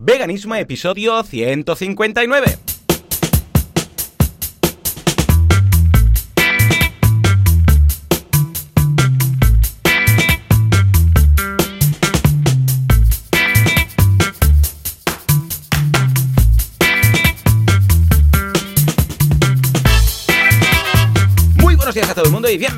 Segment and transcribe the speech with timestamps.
[0.00, 2.77] Veganismo episodio 159.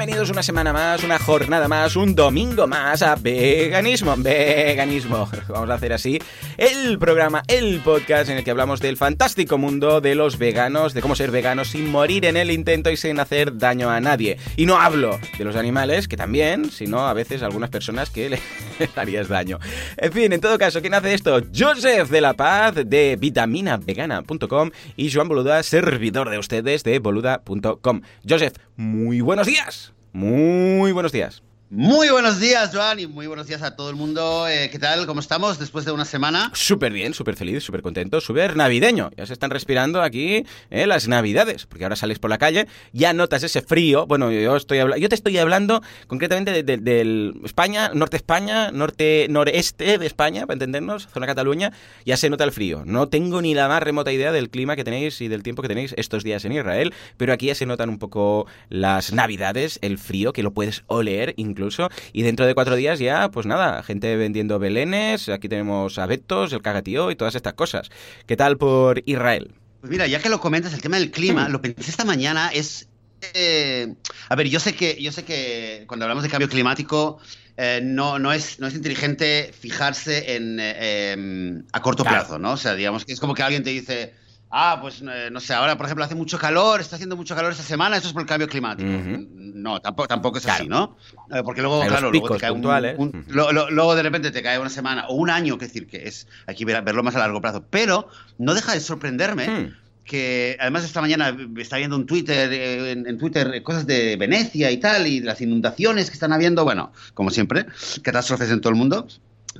[0.00, 4.14] Bienvenidos una semana más, una jornada más, un domingo más a Veganismo.
[4.16, 5.28] Veganismo.
[5.48, 6.18] Vamos a hacer así
[6.56, 11.02] el programa, el podcast en el que hablamos del fantástico mundo de los veganos, de
[11.02, 14.38] cómo ser veganos sin morir en el intento y sin hacer daño a nadie.
[14.56, 18.40] Y no hablo de los animales, que también, sino a veces algunas personas que le
[18.96, 19.58] harías daño.
[19.98, 21.42] En fin, en todo caso, ¿quién hace esto?
[21.54, 28.00] Joseph de la Paz de vitaminavegana.com y Joan Boluda, servidor de ustedes de boluda.com.
[28.26, 29.89] Joseph, muy buenos días.
[30.12, 31.42] Muy buenos días.
[31.72, 34.48] Muy buenos días, Joan, y muy buenos días a todo el mundo.
[34.48, 35.06] Eh, ¿Qué tal?
[35.06, 36.50] ¿Cómo estamos después de una semana?
[36.52, 39.12] Súper bien, súper feliz, súper contento, súper navideño.
[39.16, 43.12] Ya se están respirando aquí eh, las navidades, porque ahora sales por la calle, ya
[43.12, 44.08] notas ese frío.
[44.08, 50.06] Bueno, yo estoy yo te estoy hablando concretamente de, España, norte España, norte noreste de
[50.06, 51.70] España, para entendernos, zona Cataluña,
[52.04, 52.82] ya se nota el frío.
[52.84, 55.68] No tengo ni la más remota idea del clima que tenéis y del tiempo que
[55.68, 59.98] tenéis estos días en Israel, pero aquí ya se notan un poco las navidades, el
[59.98, 61.90] frío, que lo puedes oler incluso incluso.
[62.12, 66.62] Y dentro de cuatro días ya, pues nada, gente vendiendo belenes, aquí tenemos abetos, el
[66.62, 67.90] cagatío y todas estas cosas.
[68.26, 69.52] ¿Qué tal por Israel?
[69.80, 72.88] Pues mira, ya que lo comentas, el tema del clima, lo pensé esta mañana, es...
[73.34, 73.92] Eh,
[74.30, 77.18] a ver, yo sé que, yo sé que cuando hablamos de cambio climático,
[77.58, 82.20] eh, no, no, es, no es inteligente fijarse en, eh, a corto claro.
[82.20, 82.52] plazo, ¿no?
[82.52, 84.14] O sea, digamos que es como que alguien te dice,
[84.50, 87.62] ah, pues no sé, ahora por ejemplo hace mucho calor, está haciendo mucho calor esta
[87.62, 88.88] semana, eso es por el cambio climático.
[88.88, 89.49] Uh -huh.
[89.60, 90.60] No, tampoco, tampoco es claro.
[90.60, 90.96] así, ¿no?
[91.32, 94.30] Eh, porque luego, Hay claro, luego te cae un, un, lo, lo, luego de repente
[94.30, 97.02] te cae una semana o un año, que decir que es, hay que ver, verlo
[97.02, 97.64] más a largo plazo.
[97.68, 99.48] Pero no deja de sorprenderme.
[99.48, 99.76] Hmm.
[100.02, 104.68] Que además esta mañana está viendo en Twitter, eh, en, en, Twitter cosas de Venecia
[104.72, 107.66] y tal, y las inundaciones que están habiendo, bueno, como siempre,
[108.02, 109.06] catástrofes en todo el mundo.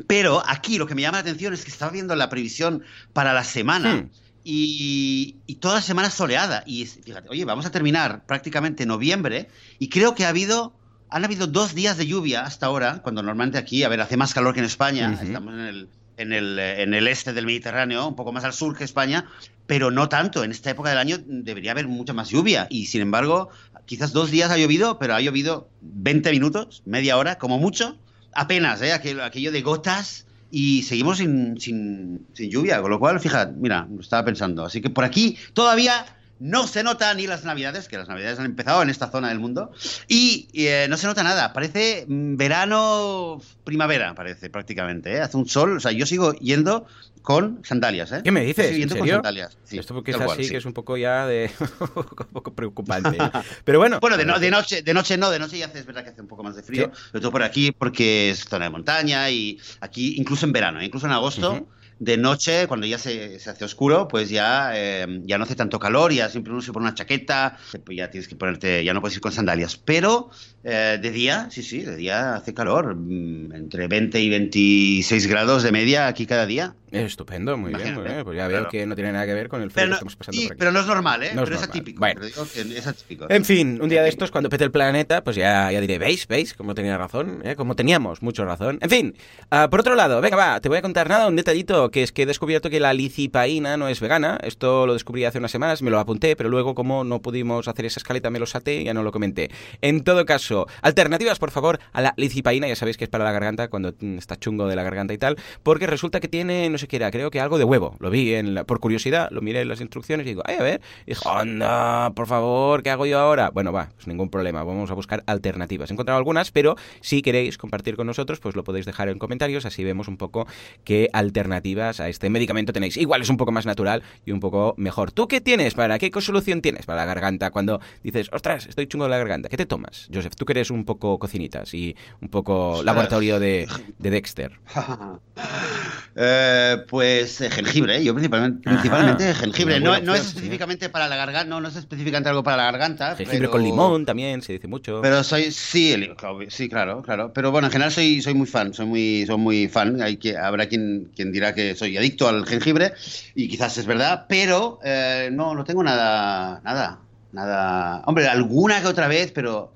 [0.07, 3.33] Pero aquí lo que me llama la atención es que estaba viendo la previsión para
[3.33, 3.95] la semana.
[3.97, 4.11] Hmm.
[4.43, 6.63] Y, y, toda la semana soleada.
[6.67, 10.73] Y fíjate, oye, vamos a terminar prácticamente noviembre y creo que ha habido,
[11.11, 14.33] han habido dos días de lluvia hasta ahora, cuando normalmente aquí, a ver, hace más
[14.33, 15.27] calor que en España, uh -huh.
[15.27, 18.77] estamos en el, en, el, en el este del Mediterráneo, un poco más al sur
[18.77, 19.27] que España,
[19.67, 20.43] pero no tanto.
[20.45, 23.51] En esta época del año debería haber mucha más lluvia y sin embargo,
[23.87, 27.97] quizás dos días ha llovido, pero ha llovido 20 minutos, media hora, como mucho,
[28.33, 28.93] apenas, ¿eh?
[28.93, 33.87] aquello, aquello de gotas y seguimos sin, sin, sin, lluvia, con lo cual, fíjate, mira,
[33.91, 34.65] lo estaba pensando.
[34.65, 36.05] Así que por aquí todavía
[36.41, 39.39] no se nota ni las navidades, que las navidades han empezado en esta zona del
[39.39, 39.71] mundo,
[40.09, 41.53] y, eh, no se nota nada.
[41.53, 45.13] Parece verano, primavera, parece prácticamente.
[45.13, 45.21] ¿eh?
[45.21, 46.87] Hace un sol, o sea, yo sigo yendo
[47.31, 48.11] con sandalias.
[48.13, 48.21] ¿eh?
[48.25, 48.67] ¿Qué me dices?
[48.67, 48.99] ¿En serio?
[48.99, 49.57] con sandalias.
[49.63, 50.51] Sí, Esto porque es cual, así, sí.
[50.51, 51.51] que es un poco ya de...
[51.81, 53.17] un poco preocupante.
[53.65, 54.01] Pero bueno.
[54.01, 56.11] Bueno, de, no, de, noche, de noche no, de noche ya hace, es verdad que
[56.11, 57.03] hace un poco más de frío, ¿Sí?
[57.11, 61.07] sobre todo por aquí, porque es zona de montaña y aquí, incluso en verano, incluso
[61.07, 61.53] en agosto.
[61.53, 65.45] Uh -huh de noche, cuando ya se, se hace oscuro, pues ya, eh, ya no
[65.45, 68.83] hace tanto calor, ya siempre uno se pone una chaqueta, pues ya tienes que ponerte,
[68.83, 69.77] ya no puedes ir con sandalias.
[69.77, 70.31] Pero
[70.65, 75.63] eh, de día, sí, sí, de día hace calor, mm, entre 20 y 26 grados
[75.63, 76.75] de media aquí cada día.
[76.91, 78.25] Estupendo, muy bien, muy bien.
[78.25, 78.71] Pues ya veo claro.
[78.71, 80.53] que no tiene nada que ver con el frío no, que estamos pasando y, por
[80.53, 80.59] aquí.
[80.59, 81.31] Pero no es normal, ¿eh?
[81.35, 81.71] No pero es, normal.
[81.71, 82.01] atípico.
[82.01, 82.21] Bueno.
[82.23, 83.27] es atípico.
[83.29, 86.27] En fin, un día de estos, cuando pete el planeta, pues ya, ya diré, ¿veis?
[86.27, 86.55] ¿Veis?
[86.55, 87.55] Como tenía razón, ¿eh?
[87.57, 88.79] Como teníamos mucho razón.
[88.81, 89.15] En fin,
[89.53, 92.13] uh, por otro lado, venga, va, te voy a contar nada, un detallito, que es
[92.13, 94.39] que he descubierto que la licipaína no es vegana.
[94.43, 97.87] Esto lo descubrí hace unas semanas, me lo apunté, pero luego como no pudimos hacer
[97.87, 99.51] esa escaleta, me lo salté y ya no lo comenté.
[99.81, 103.33] En todo caso, alternativas, por favor, a la licipaína, ya sabéis que es para la
[103.33, 106.89] garganta, cuando está chungo de la garganta y tal, porque resulta que tiene, no sé
[106.89, 107.97] qué era, creo que algo de huevo.
[108.01, 110.63] Lo vi en la, por curiosidad, lo miré en las instrucciones y digo, ay, a
[110.63, 113.51] ver, y dijo, anda, por favor, ¿qué hago yo ahora?
[113.51, 115.91] Bueno, va, pues ningún problema, vamos a buscar alternativas.
[115.91, 119.67] He encontrado algunas, pero si queréis compartir con nosotros, pues lo podéis dejar en comentarios,
[119.67, 120.47] así vemos un poco
[120.85, 122.97] qué alternativas a este medicamento tenéis.
[122.97, 125.13] Igual es un poco más natural y un poco mejor.
[125.13, 129.05] ¿Tú qué tienes para, qué solución tienes para la garganta cuando dices, ostras, estoy chungo
[129.05, 129.49] de la garganta?
[129.49, 130.35] ¿Qué te tomas, Joseph?
[130.37, 133.69] Tú que eres un poco cocinitas y un poco laboratorio de,
[133.99, 134.59] de Dexter.
[136.17, 138.05] eh, pues eh, jengibre, ¿eh?
[138.05, 139.81] yo principalmente, principalmente jengibre.
[139.81, 143.17] No, no, es específicamente para la garganta, no, no es específicamente algo para la garganta.
[143.17, 143.51] Jengibre pero...
[143.51, 145.01] con limón también, se dice mucho.
[145.03, 146.11] Pero soy, sí,
[146.49, 147.33] sí, claro, claro.
[147.33, 150.03] Pero bueno, en general soy, soy muy fan, soy muy, soy muy fan.
[150.03, 152.93] Hay que, habrá quien, quien dirá que soy adicto al jengibre
[153.35, 157.01] y quizás es verdad, pero eh, no, no tengo nada, nada,
[157.33, 158.03] nada.
[158.07, 159.73] Hombre, alguna que otra vez, pero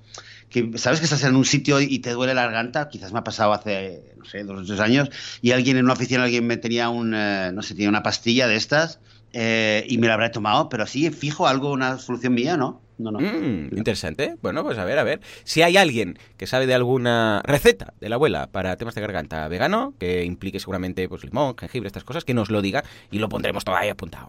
[0.76, 3.52] sabes que estás en un sitio y te duele la garganta, quizás me ha pasado
[3.52, 5.10] hace, no sé, dos o tres años,
[5.40, 8.46] y alguien en una oficina, alguien me tenía un, eh, no sé, tenía una pastilla
[8.46, 9.00] de estas,
[9.32, 12.83] eh, y me la habré tomado, pero así, fijo, algo, una solución mía, ¿no?
[12.96, 13.18] No, no.
[13.18, 14.36] Mm, interesante.
[14.40, 15.20] Bueno, pues a ver, a ver.
[15.42, 19.48] Si hay alguien que sabe de alguna receta de la abuela para temas de garganta
[19.48, 23.28] vegano, que implique seguramente pues limón, jengibre, estas cosas, que nos lo diga y lo
[23.28, 24.28] pondremos todo ahí apuntado.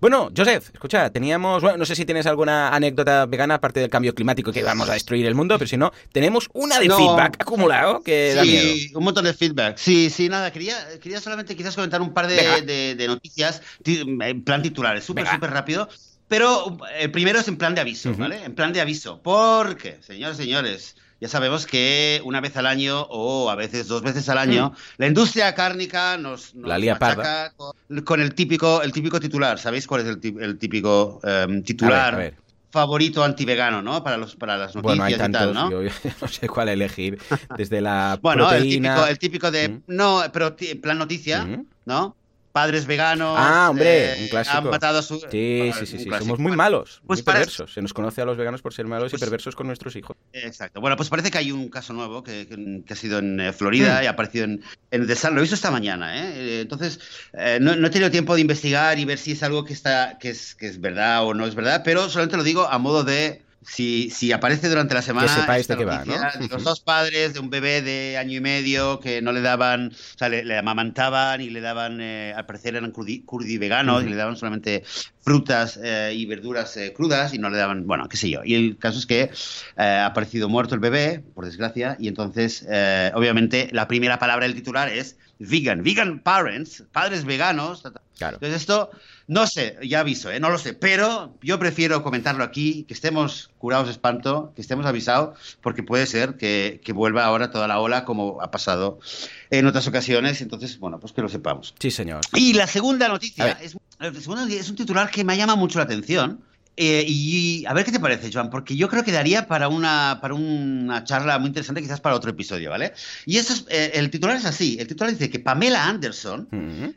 [0.00, 4.14] Bueno, Joseph, escucha, teníamos, bueno, no sé si tienes alguna anécdota vegana aparte del cambio
[4.14, 6.96] climático que vamos a destruir el mundo, pero si no, tenemos una de No.
[6.96, 8.62] feedback acumulado que da miedo.
[8.74, 9.76] Sí, un montón de feedback.
[9.78, 14.00] Sí, sí, nada, quería, quería solamente quizás comentar un par de, de- de noticias ti-
[14.20, 15.88] en plan titulares, súper, súper rápido.
[16.30, 18.14] Pero el primero es en plan de aviso.
[18.14, 18.44] ¿vale?
[18.44, 19.20] En plan de aviso.
[19.20, 24.28] Porque, señores, señores, ya sabemos que una vez al año o a veces dos veces
[24.28, 26.68] al año, la industria cárnica nos, nos Mm.
[26.68, 27.74] La lía machaca con,
[28.04, 29.58] con el típico, el típico titular.
[29.58, 32.34] ¿Sabéis cuál es el, el típico em, A ver, titular a ver.
[32.70, 34.04] favorito antivegano, ¿no?
[34.04, 35.68] Para, los, para las noticias Bueno, hay y tal, ¿no?
[35.68, 35.90] yo, yo
[36.22, 37.18] no sé cuál elegir.
[37.56, 39.68] Desde la Bueno, el típico, el típico de.
[39.68, 39.82] Mm.
[39.88, 41.66] No, pero en plan noticia, Ujú.
[41.86, 42.16] ¿no?
[42.52, 43.36] Padres veganos.
[43.38, 44.58] Ah, hombre, eh, un clásico.
[44.58, 45.20] Han matado a su.
[45.30, 46.10] Sí, sí, sí, sí.
[46.18, 47.72] Somos muy malos, pues muy para- perversos.
[47.72, 50.16] Se nos conoce a los veganos por ser malos y Pues- perversos con nuestros hijos.
[50.32, 50.80] Exacto.
[50.80, 53.52] Bueno, pues parece que hay un caso nuevo que, que- que ha sido en eh,
[53.52, 54.04] Florida Mm.
[54.04, 55.34] y ha aparecido en, en The Sun.
[55.34, 56.32] Lo he visto esta mañana, ¿eh?
[56.34, 56.98] Eh, Entonces,
[57.34, 60.18] eh, no, no he tenido tiempo de investigar y ver si es algo que, está,
[60.18, 63.04] que, es, que es verdad o no es verdad, pero solamente lo digo a modo
[63.04, 63.42] de.
[63.62, 65.28] Si, si aparece durante la semana.
[65.28, 66.40] sepáis de qué va, noticia ¿no?
[66.40, 69.88] de los dos padres de un bebé de año y medio que no le daban.
[69.88, 72.00] O sea, le, le amamantaban y le daban.
[72.00, 74.82] eh, al parecer eran crudi, veganos y le daban solamente
[75.22, 77.86] frutas eh, y verduras eh, crudas y no le daban.
[77.86, 78.40] Bueno, qué sé yo.
[78.44, 79.30] Y el caso es que eh,
[79.76, 82.66] ha aparecido muerto el bebé, por desgracia, y entonces,
[83.14, 87.82] obviamente, la primera palabra del titular es vegan, vegan parents, padres veganos.
[88.18, 88.36] Claro.
[88.36, 88.90] Entonces esto,
[89.28, 93.86] no sé, ya aviso, no lo sé, pero yo prefiero comentarlo aquí, que estemos curados
[93.86, 98.04] de espanto, que estemos avisados, porque puede ser que, que vuelva ahora toda la ola
[98.04, 99.00] como ha pasado
[99.48, 101.74] en otras ocasiones, entonces, bueno, pues que lo sepamos.
[101.78, 102.20] Sí, señor.
[102.34, 105.84] Y la segunda noticia es, segunda noticia es un titular que me llama mucho la
[105.84, 106.44] atención.
[106.76, 110.18] eh, y a ver qué te parece, Joan, porque yo creo que daría para una,
[110.22, 112.94] para una charla muy interesante, quizás para otro episodio, ¿vale?
[113.26, 116.48] Y esto es, eh, el titular es así: el titular dice que Pamela Anderson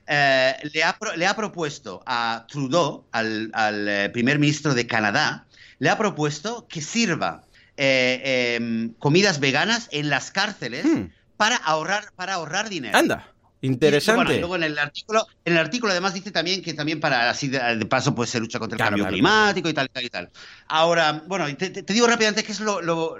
[0.07, 5.47] eh, le, ha, le ha propuesto a Trudeau, al, al, primer ministro de Canadá,
[5.79, 7.43] le ha propuesto que sirva
[7.75, 11.07] em, comidas veganas en las cárceles Hmm.
[11.35, 12.97] para ahorrar, para ahorrar dinero.
[12.97, 13.32] Anda,
[13.63, 14.35] Bueno, interesante.
[14.35, 17.47] y luego en el artículo, en el artículo además dice también que también para así
[17.47, 19.89] de, de paso pues se lucha contra el Claro, cambio claro, climático y tal y
[19.89, 20.29] tal y tal.
[20.67, 23.15] Ahora, bueno, te, te- digo rápidamente que es lo, lo-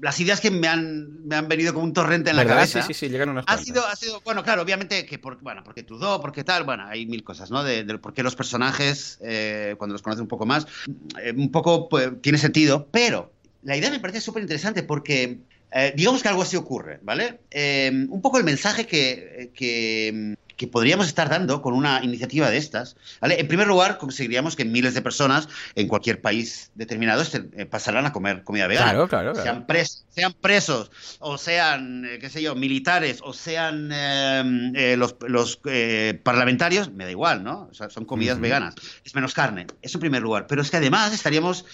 [0.00, 2.58] las ideas que me han, me han venido como un torrente en la ¿Verdad?
[2.58, 2.82] cabeza.
[2.82, 5.62] Sí, sí, sí, llegan unas Ha sido, ha sido, bueno, claro, obviamente que por, bueno,
[5.64, 7.64] porque Trudeau, porque tal, bueno, hay mil cosas, ¿no?
[7.64, 10.66] De, de por qué los personajes, eh, cuando los conoces un poco más,
[11.22, 15.40] eh, un poco pues, tiene sentido, pero la idea me parece súper interesante porque,
[15.78, 17.40] eh, digamos que algo así ocurre, ¿vale?
[17.50, 22.56] Eh, un poco el mensaje que, que, que podríamos estar dando con una iniciativa de
[22.56, 23.38] estas, ¿vale?
[23.40, 28.06] En primer lugar, conseguiríamos que miles de personas en cualquier país determinado este, eh, pasarán
[28.06, 28.90] a comer comida vegana.
[28.92, 29.42] Claro, claro, claro.
[29.50, 34.96] Sean, pres- sean presos, o sean, eh, qué sé yo, militares, o sean eh, eh,
[34.96, 37.68] los, los, eh, parlamentarios, me da igual, ¿no?
[37.70, 38.74] O sea, son comidas veganas.
[39.04, 40.46] Es menos carne, eso en primer lugar.
[40.46, 41.64] Pero es que además estaríamos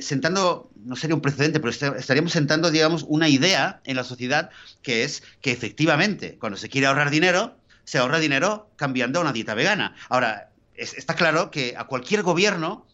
[0.00, 4.50] sentando, no sería un precedente, pero est- estaríamos sentando, digamos, una idea en la sociedad
[4.82, 9.32] que es que efectivamente, cuando se quiere ahorrar dinero, se ahorra dinero cambiando a una
[9.32, 9.96] dieta vegana.
[10.10, 12.86] Ahora, es- está claro que a cualquier gobierno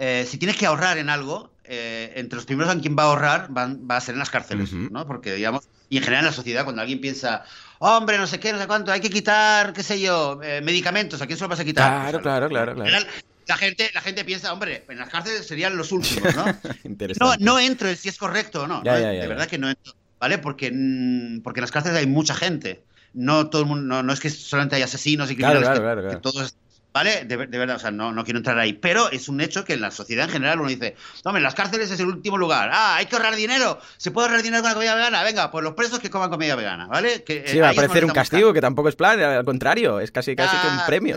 [0.00, 3.06] eh, si tienes que ahorrar en algo, eh, entre los primeros en quien va a
[3.06, 4.88] ahorrar van- va a ser en las cárceles, Ujú.
[4.92, 5.04] ¿no?
[5.08, 7.42] Porque, digamos, y en general en la sociedad, cuando alguien piensa,
[7.80, 11.20] hombre, no sé qué, no sé cuánto, hay que quitar, qué sé yo, eh, medicamentos,
[11.20, 11.90] ¿a quién se lo vas a quitar?
[11.90, 12.90] Claro, Pues, claro, claro, claro.
[12.90, 13.08] general,
[13.48, 16.44] La gente, la gente piensa, hombre, en las cárceles serían los últimos, ¿no?
[17.20, 18.84] No, no entro en si es correcto o no.
[18.84, 18.98] Ya, ¿no?
[19.00, 19.94] ya, ya, de verdad que no entro.
[20.20, 20.38] ¿Vale?
[20.38, 22.84] Porque, mm, porque en las cárceles hay mucha gente.
[23.14, 25.62] No todo el mundo, no, no es que solamente hay asesinos y criminales.
[25.62, 26.20] claro, claro, que claro.
[26.20, 26.54] todos-
[26.90, 27.26] ¿Vale?
[27.26, 28.72] De, de verdad, o sea, no, no quiero entrar ahí.
[28.72, 31.90] Pero es un hecho que en la sociedad en general uno dice, hombre, las cárceles
[31.90, 32.70] es el último lugar.
[32.72, 33.78] Ah, hay que ahorrar dinero.
[33.98, 35.22] ¿Se puede ahorrar dinero con la comida vegana?
[35.22, 37.22] Venga, pues los presos que coman comida vegana, ¿vale?
[37.24, 40.10] Que, Sí, eh, va a parecer un castigo, que tampoco es plan, al contrario, es
[40.10, 41.16] casi, casi que un premio.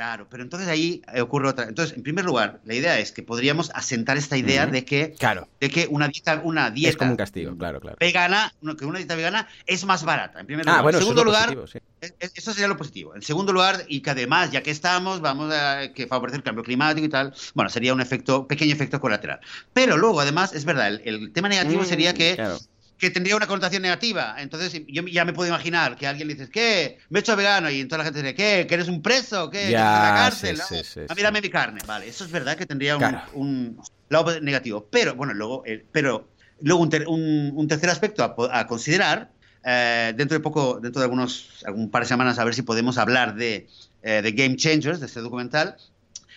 [0.00, 1.64] Claro, pero entonces ahí eh, ocurre otra.
[1.68, 5.46] Entonces, en primer lugar, la idea es que podríamos asentar esta idea de que, Claro,
[5.60, 7.98] de que una dieta, una dieta es como un castigo, claro, claro.
[8.00, 10.40] vegana, que una dieta vegana es más barata.
[10.40, 10.82] En primer Ah, lugar.
[10.84, 12.14] bueno, en eso segundo lo lugar, positivo, sí.
[12.18, 13.14] eso sería lo positivo.
[13.14, 16.64] En segundo lugar, y que además, ya que estamos, vamos a que favorecer el cambio
[16.64, 19.40] climático y tal, bueno, sería un efecto, pequeño efecto colateral.
[19.74, 22.58] Pero luego, además, es verdad, el, el tema negativo Mm, sería que, claro.
[23.00, 24.36] Que tendría una connotación negativa.
[24.38, 26.98] Entonces, yo ya me puedo imaginar que alguien le dice, ¿qué?
[27.08, 28.66] Me he hecho vegano, y entonces la gente dice, ¿qué?
[28.66, 29.50] ¿Que eres un preso?
[29.50, 29.58] ¿Qué?
[29.58, 30.56] ¿Que estás en la cárcel?
[30.56, 30.82] sí, ¿no?
[30.82, 31.80] sí, sí, Ah, mírame mi carne.
[31.86, 33.22] Vale, eso es verdad que tendría un, Claro.
[33.32, 33.80] un-
[34.10, 34.86] lado negativo.
[34.90, 36.28] Pero, bueno, luego, eh, pero,
[36.60, 39.30] luego un, un, tercer aspecto a, considerar,
[39.64, 42.98] eh, dentro de poco, dentro de algunos, algún par de semanas, a ver si podemos
[42.98, 43.66] hablar de,
[44.02, 45.76] eh, de Game Changers, de este documental,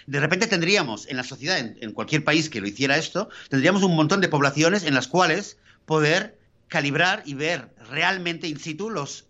[0.07, 3.95] de repente tendríamos en la sociedad, en, cualquier país que lo hiciera esto, tendríamos un
[3.95, 6.37] montón de poblaciones en las cuales poder
[6.73, 9.25] calibrar y ver realmente in situ los,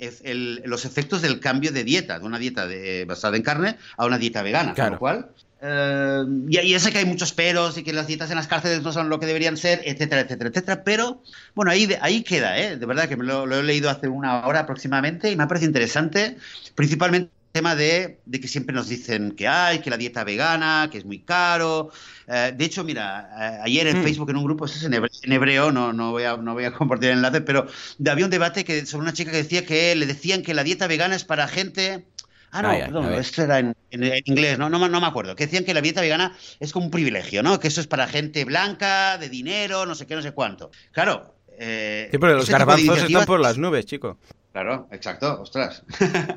[0.64, 2.66] los efectos del cambio de dieta, de una dieta
[3.06, 4.74] basada en carne a una dieta vegana.
[4.74, 5.28] Con lo cual,
[5.62, 8.94] eh, y, sé que hay muchos peros y que las dietas en las cárceles no
[8.94, 10.84] son lo que deberían ser, etcétera, etcétera, etcétera.
[10.86, 11.22] Pero
[11.54, 12.78] bueno, ahí, ahí queda, ¿eh?
[12.78, 15.68] De verdad que lo, lo he leído hace una hora aproximadamente y me ha parecido
[15.68, 16.38] interesante,
[16.76, 21.06] principalmente tema de, que siempre nos dicen que hay, que la dieta vegana, que es
[21.06, 21.92] muy caro.
[22.28, 24.04] Eh, de hecho, mira, eh, ayer en mm.
[24.04, 26.74] Facebook en un grupo, eso es en hebreo, no, no, voy a, no voy a
[26.74, 27.68] compartir el enlace, pero
[28.10, 30.88] había un debate que, sobre una chica que decía que le decían que la dieta
[30.88, 32.06] vegana es para gente...
[32.52, 33.76] Ah, no, perdón, esto era en,
[34.26, 34.70] inglés, ¿no?
[34.70, 35.36] No, no me acuerdo.
[35.36, 37.60] Que decían que la dieta vegana es como un privilegio, ¿no?
[37.60, 40.70] Que eso es para gente blanca, de dinero, no sé qué, no sé cuánto.
[40.92, 41.36] Claro.
[41.58, 44.18] Eh, sí, pero los garbanzos están por las nubes, chico.
[44.54, 45.82] Claro, exacto, ostras.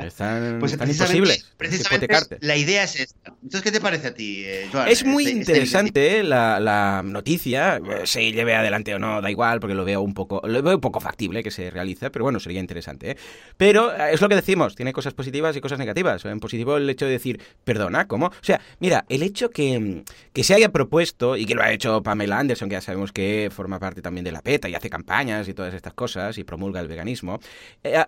[0.01, 1.53] Están, pues imposibles.
[1.59, 2.09] Precisamente
[2.41, 3.35] la idea es esta.
[3.43, 4.89] Entonces, ¿qué te parece a ti, eh, Joan?
[4.89, 7.77] Es muy interesante la, la, noticia.
[7.77, 10.77] Eh, se lleve adelante o no, da igual, porque lo veo un poco, lo veo
[10.77, 13.11] un poco factible que se realice, pero bueno, sería interesante.
[13.11, 13.17] ¿eh?
[13.59, 16.25] Pero es lo que decimos, tiene cosas positivas y cosas negativas.
[16.25, 18.29] En positivo el hecho de decir, perdona, ¿cómo?
[18.29, 22.03] O sea, mira, el hecho que, que se haya propuesto, y que lo ha hecho
[22.03, 25.49] Pamela Anderson, que ya sabemos que forma parte también de la PETA y hace campañas
[25.49, 27.41] y todas estas cosas, y promulga el veganismo,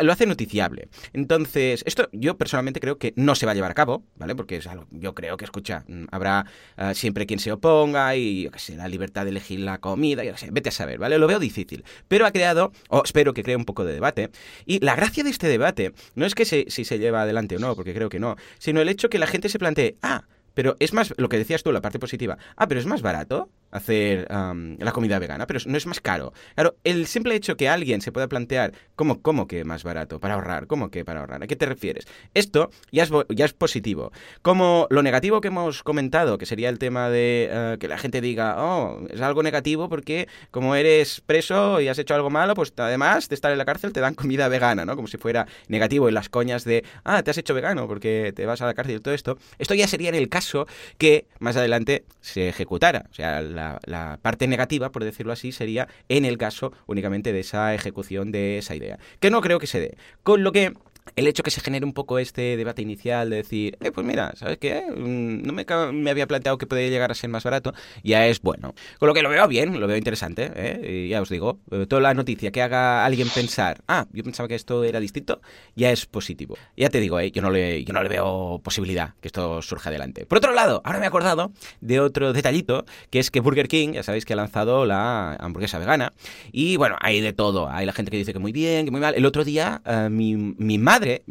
[0.00, 0.88] lo hace noticiable.
[1.12, 4.35] Entonces, esto yo personalmente creo que no se va a llevar a cabo, ¿vale?
[4.35, 8.45] Porque es algo, yo creo que, escucha, mm, habrá ah, siempre quien se oponga y,
[8.45, 10.99] yo qué sé, la libertad de elegir la comida, yo qué sé, vete a saber,
[10.99, 11.19] ¿vale?
[11.19, 11.85] Lo veo difícil.
[12.09, 14.31] Pero ha creado, o espero que cree un poco de debate.
[14.67, 17.75] Y la gracia de este debate no es que si se lleva adelante o no,
[17.75, 20.25] porque creo que no, sino el hecho que la gente se plantee, ah,
[20.59, 23.49] pero es más, lo que decías tú, la parte positiva, ah, pero es más barato
[23.70, 26.32] hacer la comida vegana, pero no es más caro.
[26.54, 30.20] Claro, el simple hecho que alguien se pueda plantear, ¿cómo, cómo que más barato?
[30.20, 31.42] Para ahorrar, ¿cómo que para ahorrar?
[31.42, 32.06] ¿A qué te refieres?
[32.34, 34.12] Esto ya es, ya es positivo.
[34.42, 38.20] Como lo negativo que hemos comentado, que sería el tema de eh, que la gente
[38.20, 42.72] diga, oh, es algo negativo porque como eres preso y has hecho algo malo, pues
[42.76, 44.96] además de estar en la cárcel te dan comida vegana, ¿no?
[44.96, 48.46] Como si fuera negativo en las coñas de, ah, te has hecho vegano porque te
[48.46, 49.38] vas a la cárcel y todo esto.
[49.58, 53.06] Esto ya sería en el caso que más adelante se ejecutara.
[53.10, 57.75] O sea, la, parte negativa, por decirlo así, sería en el caso únicamente de esa
[57.75, 58.99] ejecución de esa idea.
[59.21, 59.97] Que no creo que se dé.
[60.23, 60.75] Con lo que
[61.17, 64.33] el hecho que se genere un poco este debate inicial de decir, eh, pues mira,
[64.37, 64.83] ¿sabes qué?
[64.83, 67.73] Mm, no me, había planteado que podría llegar a ser más barato,
[68.03, 68.75] ya es bueno.
[68.99, 71.07] Con lo que lo veo bien, lo veo interesante, ¿eh?
[71.07, 74.49] y ya os digo, eh, toda la noticia que haga alguien pensar, ah, yo pensaba
[74.49, 75.41] que esto era distinto,
[75.75, 76.57] ya es positivo.
[76.77, 77.31] Ya te digo, ¿eh?
[77.31, 80.27] yo, no le, yo no le veo posibilidad que esto surja adelante.
[80.27, 83.93] Por otro lado, ahora me he acordado de otro detallito, que es que Burger King,
[83.93, 86.12] ya sabéis que ha lanzado la hamburguesa vegana,
[86.53, 89.00] y bueno, hay de todo, hay la gente que dice que muy bien, que muy
[89.00, 89.15] mal.
[89.15, 91.23] El otro día, eh, mi, mi madre madre,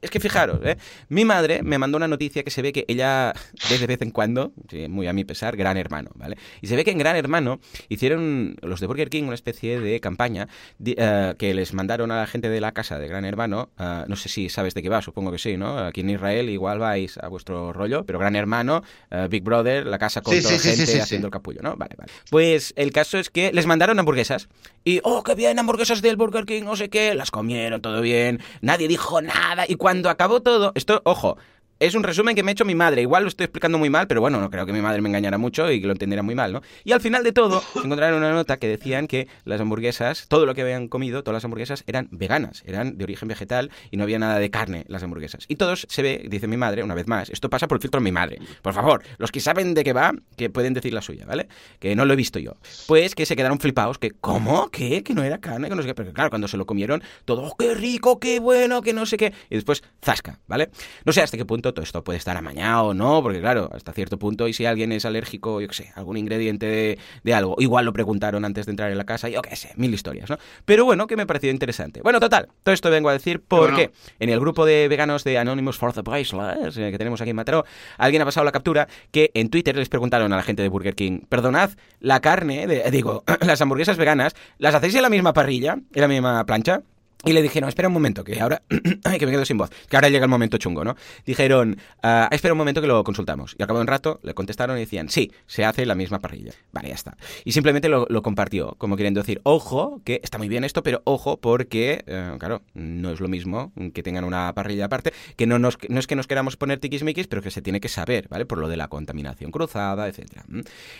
[0.00, 0.76] es que fijaros, ¿eh?
[1.08, 3.32] mi madre me mandó una noticia que se ve que ella,
[3.68, 4.52] desde vez en cuando,
[4.88, 6.36] muy a mi pesar, Gran Hermano, ¿vale?
[6.60, 10.00] Y se ve que en Gran Hermano hicieron los de Burger King una especie de
[10.00, 10.48] campaña
[10.84, 14.16] eh, que les mandaron a la gente de la casa de Gran Hermano, eh, no
[14.16, 15.78] sé si sabes de qué va, supongo que sí, ¿no?
[15.78, 18.82] Aquí en Israel igual vais a vuestro rollo, pero Gran Hermano,
[19.28, 21.76] Big Brother, la casa con toda la gente haciendo el capullo, ¿no?
[21.76, 22.12] Vale, vale.
[22.30, 24.48] Pues el caso es que les mandaron hamburguesas
[24.84, 28.40] y, oh, qué bien, hamburguesas del Burger King, no sé qué, las comieron, todo bien,
[28.60, 29.64] nadie dijo nada.
[29.68, 31.38] Y cuando acabó todo, esto, ojo,
[31.80, 33.00] es un resumen que me ha hecho mi madre.
[33.00, 35.38] Igual lo estoy explicando muy mal, pero bueno, no creo que mi madre me engañara
[35.38, 36.60] mucho y que lo entendiera muy mal, ¿no?
[36.84, 40.54] Y al final de todo, encontraron una nota que decían que las hamburguesas, todo lo
[40.54, 44.18] que habían comido, todas las hamburguesas eran veganas, eran de origen vegetal y no había
[44.18, 45.46] nada de carne las hamburguesas.
[45.48, 47.98] Y todos se ve, dice mi madre, una vez más, esto pasa por el filtro
[47.98, 48.38] de mi madre.
[48.60, 51.48] Por favor, los que saben de qué va, que pueden decir la suya, ¿vale?
[51.78, 52.56] Que no lo he visto yo.
[52.88, 54.68] Pues que se quedaron flipados, que ¿cómo?
[54.70, 55.02] ¿Qué?
[55.02, 55.94] Que no era carne, que no sé qué.
[55.94, 59.16] Pero claro, cuando se lo comieron, todo, oh, qué rico, qué bueno, que no sé
[59.16, 59.32] qué.
[59.48, 60.68] Y después, zasca, ¿vale?
[61.06, 63.92] No sé hasta qué punto todo esto puede estar a o no, porque claro, hasta
[63.92, 67.84] cierto punto, y si alguien es alérgico, yo qué sé, algún ingrediente de, algo, igual
[67.84, 70.38] lo preguntaron antes de entrar en la casa, yo qué sé, mil historias, ¿no?
[70.64, 72.00] Pero bueno, que me pareció interesante.
[72.02, 75.78] Bueno, total, todo esto vengo a decir porque en el grupo de veganos de Anonymous
[75.78, 77.64] for the Priceless, eh, que tenemos aquí en Mataró,
[77.98, 80.94] alguien ha pasado la captura que en Twitter les preguntaron a la gente de Burger
[80.94, 85.78] King, perdonad, la carne, de, digo, las hamburguesas veganas, ¿las hacéis en la misma parrilla,
[85.92, 86.82] en la misma plancha?
[87.24, 88.62] Y le dijeron, espera un momento, que ahora,
[89.04, 90.96] ay, que me quedo sin voz, que ahora llega el momento chungo, ¿no?
[91.26, 93.54] Dijeron, ah, espera un momento que lo consultamos.
[93.58, 96.18] Y al cabo de un rato le contestaron y decían, sí, se hace la misma
[96.20, 96.52] parrilla.
[96.72, 97.16] Vale, ya está.
[97.44, 101.02] Y simplemente lo, lo compartió, como queriendo decir, ojo, que está muy bien esto, pero
[101.04, 105.58] ojo, porque, eh, claro, no es lo mismo que tengan una parrilla aparte, que no,
[105.58, 108.46] nos, no es que nos queramos poner tiquismiquis, pero que se tiene que saber, ¿vale?
[108.46, 110.44] Por lo de la contaminación cruzada, etcétera.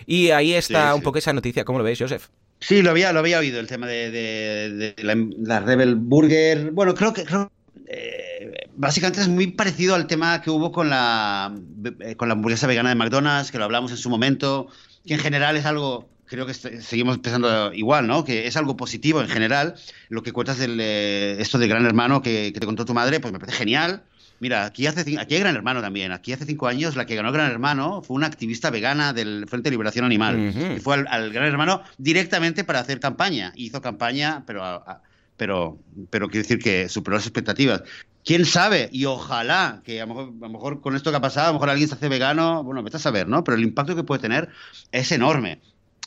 [0.07, 2.29] Y ahí está Sí, un poco esa noticia, ¿cómo lo veis, Joseph?
[2.61, 5.05] Sí, lo había, lo había oído, el tema de, de- de
[5.45, 6.71] la, Rebel Burger.
[6.73, 7.51] Bueno, creo que creo,
[7.87, 11.55] eh, básicamente es muy parecido al tema que hubo con la,
[12.01, 14.69] eh, con la hamburguesa vegana de McDonald's, que lo hablamos en su momento,
[15.07, 18.25] que en general es algo, creo que est- seguimos pensando igual, ¿no?
[18.25, 19.75] Que es algo positivo en general.
[20.11, 23.21] Lo que cuentas del, eh, esto del gran hermano que, que te contó tu madre,
[23.21, 24.05] pues me parece genial.
[24.41, 26.13] Mira, aquí, hace, aquí hay Gran Hermano también.
[26.13, 29.69] Aquí hace cinco años la que ganó Gran Hermano fue una activista vegana del Frente
[29.69, 30.49] de Liberación Animal.
[30.49, 30.73] Ujú.
[30.77, 33.53] Y fue al, al Gran Hermano directamente para hacer campaña.
[33.55, 35.03] Hizo campaña, pero, a- a-
[35.37, 35.79] pero,
[36.11, 37.83] pero quiero decir que superó las expectativas.
[38.25, 38.89] ¿Quién sabe?
[38.93, 41.51] Y ojalá que a lo, mejor, a lo mejor con esto que ha pasado, a
[41.51, 43.45] lo mejor alguien se hace vegano, bueno, vete a saber, ¿no?
[43.45, 44.49] Pero el impacto que puede tener
[44.93, 45.61] es enorme.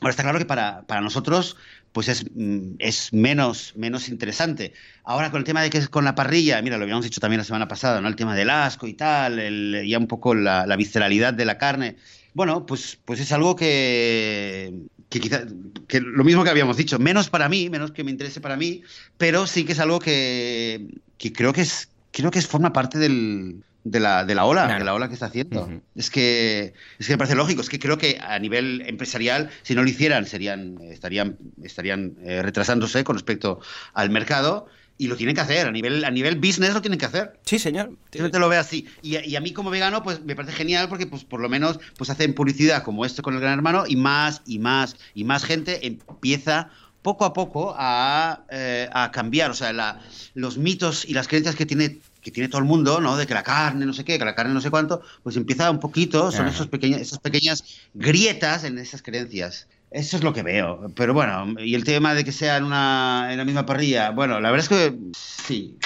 [0.04, 1.58] Ahora está claro que para, para nosotros
[1.94, 4.74] pues es, mm, es menos, menos interesante.
[5.04, 7.38] Ahora con el tema de que es con la parrilla, mira, lo habíamos dicho también
[7.38, 8.08] la semana pasada, ¿no?
[8.08, 11.96] El tema del asco y tal, el- ya un poco la, visceralidad de la carne.
[12.34, 14.74] Bueno, pues, pues es algo que,
[15.10, 15.44] que quizá,
[15.88, 18.82] que lo mismo que habíamos dicho, menos para mí, menos que me interese para mí,
[19.18, 20.88] pero sí que es algo que,
[21.20, 24.64] que creo que es, creo que es, forma parte del, de la, de la ola,
[24.66, 24.80] Claro.
[24.80, 25.64] de la ola que está haciendo.
[25.64, 25.82] Ujú.
[25.96, 29.76] Es que es que me parece lógico, es que creo que a nivel empresarial, si
[29.76, 33.60] no lo hicieran, serían, estarían, estarían eh, retrasándose con respecto
[33.94, 34.68] al mercado.
[34.96, 37.40] Y lo tienen que hacer, a nivel, a nivel business lo tienen que hacer.
[37.46, 37.88] Sí, señor.
[38.12, 38.88] Simplemente lo veo así.
[39.02, 41.80] Y, y a mí como vegano, pues me parece genial porque pues por lo menos
[41.98, 45.46] pues hacen publicidad como esto con el Gran Hermano y más y más y más
[45.46, 46.70] gente empieza
[47.04, 49.52] poco a poco a, eh, a cambiar.
[49.52, 50.00] O sea, la-
[50.34, 53.18] los mitos y las creencias que tiene que tiene todo el mundo, ¿no?
[53.18, 55.70] De que la carne no sé qué, que la carne no sé cuánto, pues empieza
[55.70, 57.62] un poquito, son esos pequeños, esas pequeñas
[57.94, 59.68] grietas en esas creencias.
[59.92, 60.90] Eso es lo que veo.
[60.96, 64.40] Pero bueno, y el tema de que sea en, una, en la misma parrilla, bueno,
[64.40, 65.78] la verdad es que sí.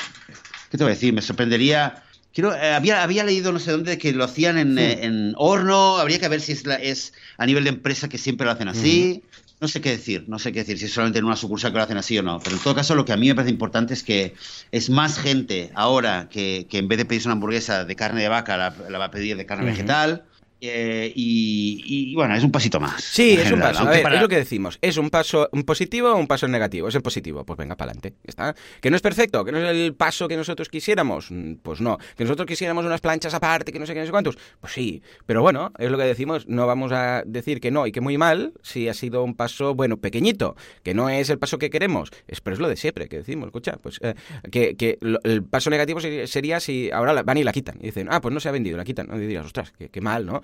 [0.70, 1.12] ¿Qué te voy a decir?
[1.12, 2.04] Me sorprendería.
[2.34, 5.98] Quiero, eh, había, había leído no sé dónde que lo hacían en, eh, en horno.
[5.98, 8.68] Habría que ver si es, la- es a nivel de empresa que siempre lo hacen
[8.68, 9.24] así.
[9.60, 11.78] No sé qué decir, no sé qué decir, si es solamente en una sucursal que
[11.78, 12.40] lo hacen así o no.
[12.40, 14.36] Pero en todo caso, lo que a mí me parece importante es que
[14.72, 18.30] es más gente ahora que, que en vez de pedirse una hamburguesa de carne de
[18.30, 20.26] vaca, la, la va a pedir de carne vegetal.
[20.60, 23.04] Eh, y, y, bueno, es un pasito más.
[23.04, 23.80] Sí, es un paso.
[23.80, 24.80] A aunque ver, para- es lo que decimos.
[24.82, 26.88] ¿Es un paso un positivo o un paso negativo?
[26.88, 27.46] Es el positivo.
[27.46, 28.15] Pues venga, para adelante.
[28.24, 28.56] ¿Está?
[28.82, 29.46] ¿Que no es perfecto?
[29.46, 31.30] ¿Que no es el paso que nosotros quisiéramos?
[31.32, 31.98] Mm, Pues no.
[32.15, 34.38] ¿Que nosotros quisiéramos unas planchas aparte, que no sé qué, no sé cuántos?
[34.60, 35.02] Pues sí.
[35.26, 36.48] Pero bueno, es lo que decimos.
[36.48, 39.76] No vamos a decir que no y que muy mal si ha sido un paso,
[39.76, 40.56] bueno, pequeñito.
[40.84, 42.10] Que no es el paso que queremos.
[42.28, 43.48] Es, pero es lo de siempre que decimos.
[43.48, 44.15] Escucha, pues eh,
[44.52, 47.78] que, que lo- el paso negativo sería, sería si ahora la- van y la quitan.
[47.80, 49.08] Y dicen, ah, pues no se ha vendido, la quitan.
[49.13, 50.41] Y dirías, ostras, qué, qué mal, ¿no?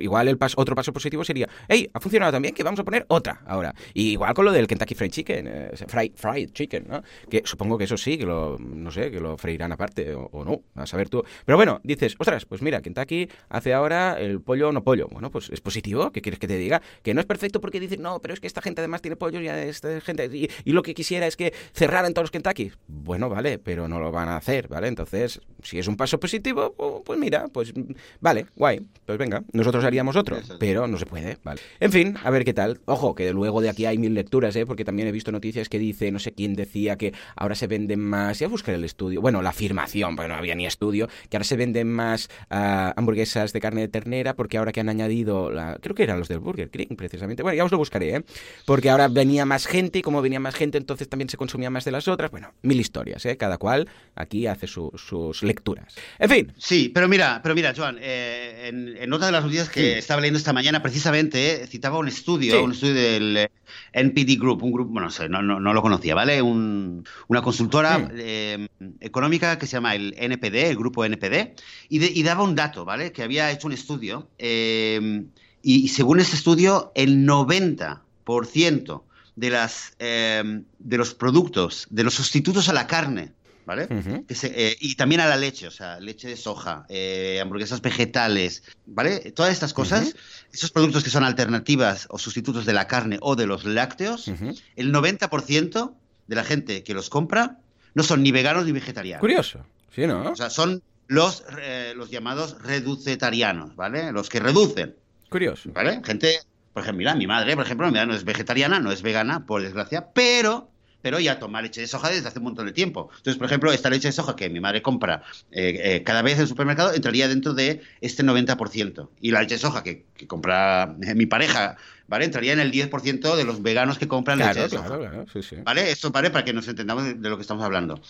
[0.00, 3.04] Igual el paso, otro paso positivo sería, hey, ha funcionado también, que vamos a poner
[3.08, 3.74] otra ahora.
[3.92, 7.02] Y igual con lo del Kentucky Fried Chicken, eh, fried, fried Chicken, ¿no?
[7.28, 10.62] Que supongo que eso sí, que lo, no sé, que lo freirán aparte o, no,
[10.80, 11.22] a saber tú.
[11.44, 15.08] Pero bueno, dices, ostras, pues mira, Kentucky hace ahora el pollo no pollo.
[15.10, 16.82] Bueno, pues es positivo, ¿qué quieres que te diga?
[17.02, 19.42] Que no es perfecto porque dices, no, pero es que esta gente además tiene pollos
[19.42, 22.72] y esta gente, y, y lo que quisiera es que cerraran todos los Kentucky.
[22.86, 24.88] Bueno, vale, pero no lo van a hacer, ¿vale?
[24.88, 29.33] Entonces, si es un paso positivo, pu- pues mira, pues mm, vale, guay, pues venga,
[29.52, 31.60] nosotros haríamos otro, pero no se puede, ¿vale?
[31.80, 32.80] En fin, a ver qué tal.
[32.84, 34.66] Ojo, que luego de aquí hay mil lecturas, ¿eh?
[34.66, 38.00] Porque también he visto noticias que dice, no sé quién decía que ahora se venden
[38.00, 41.44] más, ya buscar el estudio, bueno, la afirmación, porque no había ni estudio, que ahora
[41.44, 45.78] se venden más ah, hamburguesas de carne de ternera porque ahora que han añadido, la,
[45.80, 47.42] creo que eran los del Burger King, precisamente.
[47.42, 48.24] Bueno, ya os lo buscaré, ¿eh?
[48.66, 51.84] Porque ahora venía más gente y como venía más gente, entonces también se consumía más
[51.84, 52.30] de las otras.
[52.30, 53.36] Bueno, mil historias, ¿eh?
[53.36, 55.94] Cada cual aquí hace su- sus lecturas.
[56.18, 59.68] En fin, Sí, pero mira, pero mira, Joan, eh, en, en otra de las noticias
[59.68, 59.98] que Sí.
[59.98, 62.58] estaba leyendo esta mañana, precisamente, eh, citaba un estudio, Sí.
[62.62, 63.50] un estudio del eh,
[63.92, 66.40] NPD Group, un grupo, bueno, no sé, no, no, no lo conocía, ¿vale?
[66.42, 68.68] Un- una consultora eh,
[69.00, 71.54] económica que se llama el NPD, el grupo NPD,
[71.88, 73.12] y, de- y daba un dato, ¿vale?
[73.12, 75.24] Que había hecho un estudio, eh,
[75.62, 79.02] y, y según este estudio, el 90%
[79.36, 83.32] de, las, de los productos, de los sustitutos a la carne,
[83.66, 83.86] ¿vale?
[83.90, 87.38] ujú, Que se- eh, y también a la leche, o sea, leche de soja, eh,
[87.42, 89.32] hamburguesas vegetales, ¿vale?
[89.32, 90.14] Todas estas cosas,
[90.52, 94.28] esos productos que son alternativas o sustitutos de la carne o de los lácteos,
[94.76, 95.96] el 90%
[96.26, 97.58] de la gente que los compra
[97.94, 99.20] no son ni veganos ni vegetarianos.
[99.20, 100.30] curioso, ¿sí, no?
[100.32, 104.12] O sea, son los, eh, los llamados reducetarianos, ¿vale?
[104.12, 104.96] Los que reducen,
[105.28, 105.70] Curioso.
[105.72, 106.00] ¿vale?
[106.04, 106.38] Gente,
[106.72, 109.46] por ejemplo, mira, mi madre, por ejemplo, mi madre no es vegetariana, no es vegana,
[109.46, 110.70] por desgracia, pero,
[111.04, 113.10] pero ya toma leche de soja desde hace un montón de tiempo.
[113.18, 116.36] Entonces, por ejemplo, esta leche de soja que mi madre compra eh, eh, cada vez
[116.36, 119.10] en el supermercado entraría dentro de este 90%.
[119.20, 121.76] Y la leche de soja que, que compra eh, mi pareja,
[122.08, 122.24] ¿vale?
[122.24, 124.86] Entraría en el 10% de los veganos que compran Claro, leche de soja.
[124.86, 125.56] claro, claro, sí, sí.
[125.62, 125.90] ¿Vale?
[125.90, 128.00] Esto vale para que nos entendamos de, de lo que estamos hablando.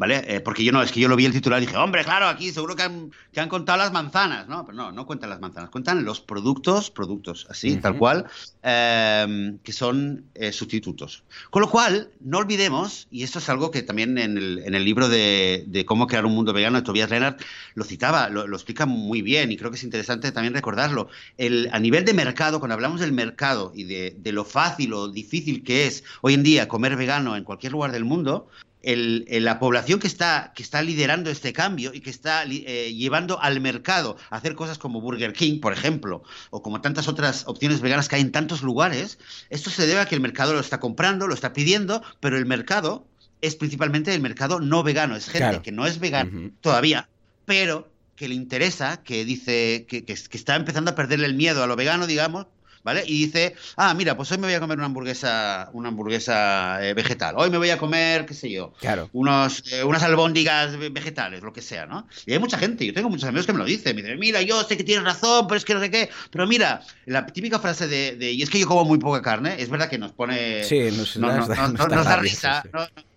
[0.00, 0.24] ¿Vale?
[0.26, 2.26] Eh, porque yo no, es que yo lo vi el titular y dije, hombre, claro,
[2.26, 4.48] aquí seguro que han, que han contado las manzanas.
[4.48, 8.24] No, pero no, no cuentan las manzanas, cuentan los productos, productos, así, tal cual,
[8.62, 11.22] eh, que son eh, sustitutos.
[11.50, 14.86] Con lo cual, no olvidemos, y esto es algo que también en el, en el
[14.86, 17.38] libro de, de Cómo crear un mundo vegano de Tobias Lennart
[17.74, 21.10] lo citaba, lo, lo explica muy bien y creo que es interesante también recordarlo.
[21.36, 25.08] El, a nivel de mercado, cuando hablamos del mercado y de, de lo fácil o
[25.08, 28.48] difícil que es hoy en día comer vegano en cualquier lugar del mundo,
[28.82, 32.94] el- el- la población que está, que está liderando este cambio y que está eh,
[32.94, 37.44] llevando al mercado a hacer cosas como Burger King, por ejemplo, o como tantas otras
[37.46, 39.18] opciones veganas que hay en tantos lugares,
[39.50, 42.46] esto se debe a que el mercado lo está comprando, lo está pidiendo, pero el
[42.46, 43.06] mercado
[43.42, 45.62] es principalmente el mercado no vegano, es gente Claro.
[45.62, 47.08] que no es vegana todavía,
[47.46, 51.62] pero que le interesa, que dice que, que- que está empezando a perderle el miedo
[51.62, 52.46] a lo vegano, digamos,
[52.82, 53.02] ¿vale?
[53.06, 56.94] Y dice, ah, mira, pues hoy me voy a comer una hamburguesa, una hamburguesa eh,
[56.94, 59.08] vegetal, hoy me voy a comer, qué sé yo, Claro.
[59.12, 62.06] unos, eh, unas albóndigas ve- vegetales, lo que sea, ¿no?
[62.26, 64.42] Y hay mucha gente, yo tengo muchos amigos que me lo dicen, me dicen, mira,
[64.42, 67.58] yo sé que tienes razón, pero es que no sé qué, pero mira, la típica
[67.58, 70.12] frase de, de, y es que yo como muy poca carne, es verdad que nos
[70.12, 70.64] pone...
[70.64, 72.64] Sí, nos, no- nos no- da, nos nos risa,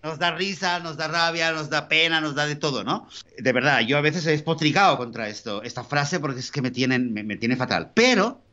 [0.03, 3.07] nos da risa, nos da rabia, nos da pena, nos da de todo, ¿no?
[3.37, 6.71] De verdad, yo a veces he despotricado contra esto, esta frase porque es que me,
[6.71, 7.91] tienen, me, me tiene fatal.
[7.93, 8.43] Pero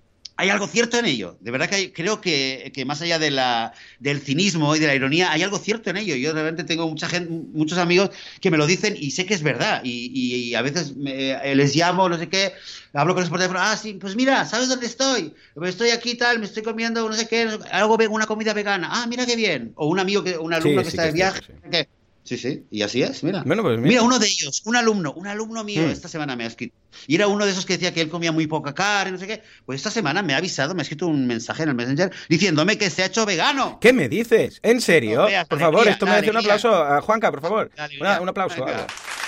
[0.41, 1.37] hay algo cierto en ello.
[1.41, 4.87] De verdad que hay- creo que, que más allá de la, del cinismo y de
[4.87, 6.17] la ironía, hay algo cierto en ello.
[6.17, 9.43] Yo realmente tengo mucha gente, muchos amigos que me lo dicen y sé que es
[9.43, 9.83] verdad.
[9.85, 12.53] Y, y- y a veces me- eh, les llamo, no sé qué,
[12.95, 13.61] hablo con ellos por teléfono.
[13.63, 15.35] Ah, sí, pues mira, ¿sabes dónde estoy?
[15.55, 18.89] Pues Estoy aquí tal, me estoy comiendo no sé qué, algo, una comida vegana.
[18.91, 19.73] Ah, mira qué bien.
[19.77, 21.41] O un amigo, que, un alumno Sí, que sí está de viaje.
[21.71, 23.43] que- Sí, sí, y así es, mira.
[23.45, 23.89] Bueno, pues mira.
[23.89, 25.91] Mira, uno de ellos, un alumno, un alumno mío Hmm.
[25.91, 26.77] esta semana me ha escrito.
[27.07, 29.27] Y era uno de esos que decía que él comía muy poca carne, no sé
[29.27, 29.43] qué.
[29.65, 32.77] Pues esta semana me ha avisado, me ha escrito un mensaje en el Messenger diciéndome
[32.79, 33.79] que se ha hecho vegano.
[33.81, 34.61] ¿Qué me dices?
[34.63, 35.21] ¿En serio?
[35.23, 37.71] No veas, por alegría, favor, esto la merece un aplauso a Juanca, por favor.
[38.01, 38.65] Una- un aplauso.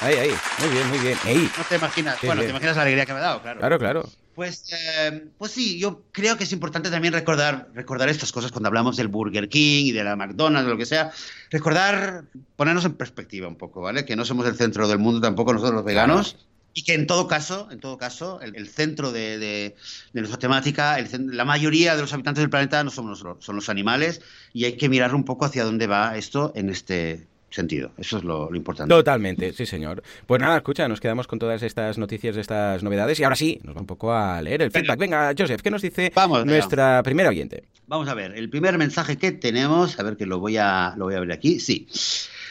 [0.01, 0.35] Ahí, ahí.
[0.59, 1.19] Muy bien, muy bien.
[1.27, 3.59] Ey, No te imaginas, bueno, te imaginas la alegría que me ha dado, claro.
[3.61, 4.09] claro, claro.
[4.35, 8.69] Pues, eh, pues sí, yo creo que es importante también recordar, recordar estas cosas cuando
[8.69, 11.13] hablamos del Burger King y de la McDonald's, de lo que sea.
[11.51, 12.25] Recordar,
[12.57, 14.07] ponernos en perspectiva un poco, ¿vale?
[14.07, 16.37] Que no somos el centro del mundo tampoco nosotros los veganos.
[16.75, 19.77] Y que en todo caso, en todo caso, el, el centro de, de-
[20.15, 23.57] de nuestra temática, el la mayoría de los habitantes del planeta no somos los, son
[23.57, 24.23] los animales
[24.55, 27.93] y hay que mirar un poco hacia dónde va esto en este sentido.
[27.99, 28.93] Eso es lo, lo importante.
[28.93, 30.03] Totalmente, sí, señor.
[30.27, 33.77] Pues nada, escucha, nos quedamos con todas estas noticias, estas novedades y ahora sí, nos
[33.77, 34.99] va un poco a leer el feedback.
[34.99, 37.65] Venga, Joseph, ¿qué nos dice Vamos, nuestra primera oyente?
[37.87, 41.05] Vamos a ver, el primer mensaje que tenemos, a ver que lo voy a, lo
[41.05, 41.87] voy a ver aquí, sí.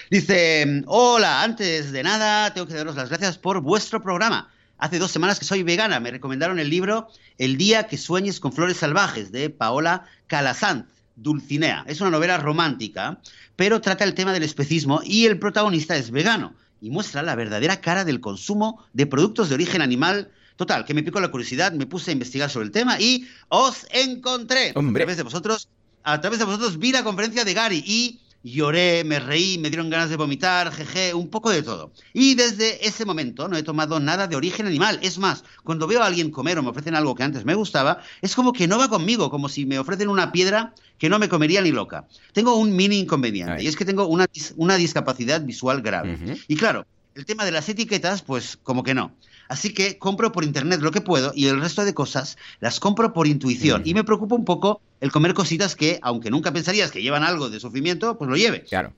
[0.09, 4.51] Dice, hola, antes de nada, tengo que daros las gracias por vuestro programa.
[4.77, 8.51] Hace dos semanas que soy vegana, me recomendaron el libro El día que sueñes con
[8.51, 10.85] flores salvajes de Paola Calasanz,
[11.21, 11.83] Dulcinea.
[11.87, 13.19] Es una novela romántica,
[13.55, 17.79] pero trata el tema del especismo y el protagonista es vegano y muestra la verdadera
[17.79, 20.31] cara del consumo de productos de origen animal.
[20.55, 23.85] Total, que me picó la curiosidad, me puse a investigar sobre el tema y os
[23.91, 24.73] encontré.
[24.75, 25.03] Hombre.
[25.03, 25.67] A través de vosotros,
[26.03, 29.89] a través de vosotros vi la conferencia de Gary y lloré, me reí, me dieron
[29.89, 31.91] ganas de vomitar, jeje, un poco de todo.
[32.13, 34.99] Y desde ese momento no he tomado nada de origen animal.
[35.01, 37.99] Es más, cuando veo a alguien comer o me ofrecen algo que antes me gustaba,
[38.21, 41.29] es como que no va conmigo, como si me ofrecen una piedra que no me
[41.29, 42.07] comería ni loca.
[42.33, 43.65] Tengo un mini inconveniente Ay.
[43.65, 46.39] y es que tengo una, una discapacidad visual grave.
[46.47, 49.11] Y claro, el tema de las etiquetas, pues como que no.
[49.49, 53.11] Así que compro por internet lo que puedo y el resto de cosas las compro
[53.13, 53.81] por intuición.
[53.83, 57.49] Y me preocupa un poco el comer cositas que, aunque nunca pensarías que llevan algo
[57.49, 58.63] de sufrimiento, pues lo lleve.
[58.63, 58.93] Claro.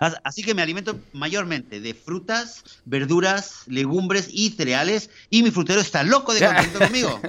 [0.00, 5.10] As- Así que me alimento mayormente de frutas, verduras, legumbres y cereales.
[5.28, 7.20] Y mi frutero está loco de contento conmigo.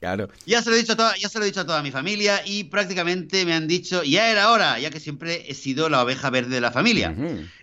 [0.00, 0.28] Claro.
[0.44, 1.92] Ya se, lo he dicho a toda, ya se lo he dicho a toda mi
[1.92, 6.02] familia y prácticamente me han dicho, ya era hora, ya que siempre he sido la
[6.02, 7.14] oveja verde de la familia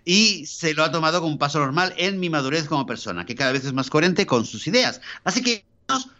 [0.04, 3.34] y se lo ha tomado como un paso normal en mi madurez como persona, que
[3.34, 5.00] cada vez es más coherente con sus ideas.
[5.24, 5.64] Así que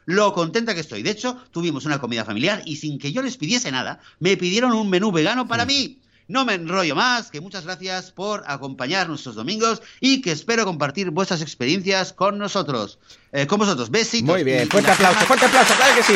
[0.06, 1.02] lo contenta que estoy.
[1.02, 4.72] De hecho, tuvimos una comida familiar y sin que yo les pidiese nada, me pidieron
[4.72, 5.98] un menú vegano para mí.
[6.28, 11.10] No me enrollo más, que muchas gracias por acompañar nuestros domingos y que espero compartir
[11.10, 12.98] vuestras experiencias con nosotros.
[13.30, 13.90] Eh, con vosotros.
[13.90, 14.28] Besitos.
[14.28, 16.14] Muy bien, fuerte la aplauso, fuerte aplauso, claro que sí.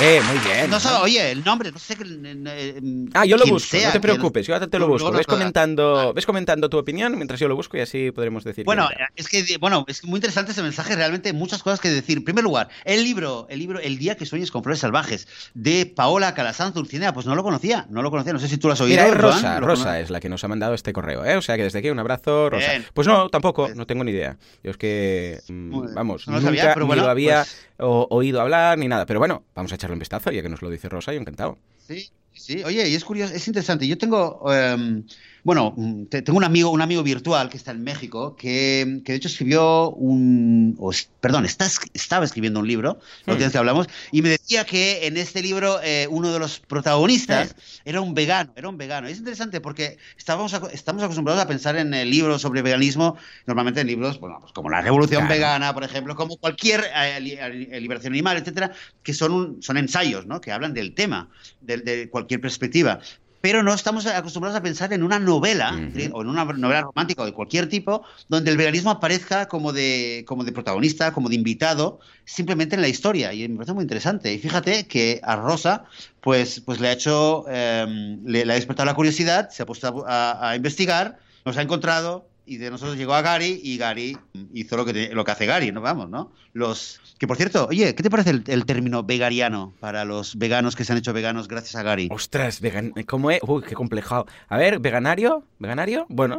[0.00, 0.70] Eh, muy bien.
[0.70, 2.04] No solo, oye, el nombre, no sé qué.
[2.06, 2.80] eh,
[3.12, 5.10] Ah, yo lo busco, sea no te que- preocupes, yo ahora te lo busco.
[5.12, 8.64] Ves comentando, ves comentando tu opinión mientras yo lo busco y así podremos decir.
[8.64, 12.18] Bueno, es que bueno, es muy interesante ese mensaje, realmente muchas cosas que decir.
[12.18, 15.84] En primer lugar, el libro, el libro El día que sueñes con flores salvajes de
[15.86, 18.72] Paola Calasanz Dulcinea, pues no lo conocía, no lo conocía, no sé si tú lo
[18.74, 19.02] has oído.
[19.02, 19.12] Mira, es.
[19.38, 21.36] Rosa, Rosa es la que nos ha mandado este correo, ¿eh?
[21.36, 22.72] O sea que desde aquí un abrazo, Rosa.
[22.94, 24.36] Pues no, tampoco, pues no tengo ni idea.
[24.62, 29.06] Yo es que, mm, vamos, nunca sabía, ni lo había pues oído hablar ni nada.
[29.06, 31.58] Pero bueno, vamos a echarle un vistazo, ya que nos lo dice Rosa, yo encantado.
[31.86, 33.86] Sí, sí, oye, y es curioso, es interesante.
[33.86, 34.52] Yo tengo...
[34.52, 35.04] Em,
[35.48, 39.28] bueno, mm, tengo un amigo, un amigo virtual que está en México que, de hecho
[39.28, 40.78] escribió un,
[41.22, 43.50] perdón, está, estaba escribiendo un libro, lo hmm.
[43.50, 47.56] que hablamos, y me decía que en este libro eh, uno de los protagonistas
[47.86, 49.08] era un vegano, era un vegano.
[49.08, 53.86] es interesante porque estábamos, estamos acostumbrados a pensar en el libro sobre veganismo, normalmente en
[53.86, 58.72] libros, bueno, pues como la Revolución Vegana, por ejemplo, como cualquier eh, liberación animal, etcétera,
[59.02, 60.42] que son, son ensayos, ¿no?
[60.42, 61.30] Que hablan del tema,
[61.62, 63.00] de cualquier perspectiva
[63.40, 65.72] pero no estamos acostumbrados a pensar en una novela
[66.12, 70.24] o en una novela romántica o de cualquier tipo donde el veganismo aparezca como de,
[70.26, 73.32] como de protagonista, como de invitado, simplemente en la historia.
[73.32, 74.32] Y me parece muy interesante.
[74.32, 75.84] Y fíjate que a Rosa,
[76.20, 80.50] pues, pues le ha hecho, em, le, ha despertado la curiosidad, se ha puesto a,
[80.50, 84.16] a investigar, nos ha encontrado y de nosotros llegó a Gary y Gary
[84.54, 85.82] hizo lo que, lo que hace Gary, ¿no?
[85.82, 86.32] Vamos, ¿no?
[86.54, 90.84] Los, que por cierto, oye, ¿qué te parece el, término vegariano para los veganos que
[90.84, 92.08] se han hecho veganos gracias a Gary?
[92.12, 93.40] Ostras, vegan, ¿cómo es?
[93.42, 94.26] Uy, qué complejado.
[94.48, 95.44] A ver, ¿veganario?
[95.58, 96.06] ¿Veganario?
[96.08, 96.38] Bueno.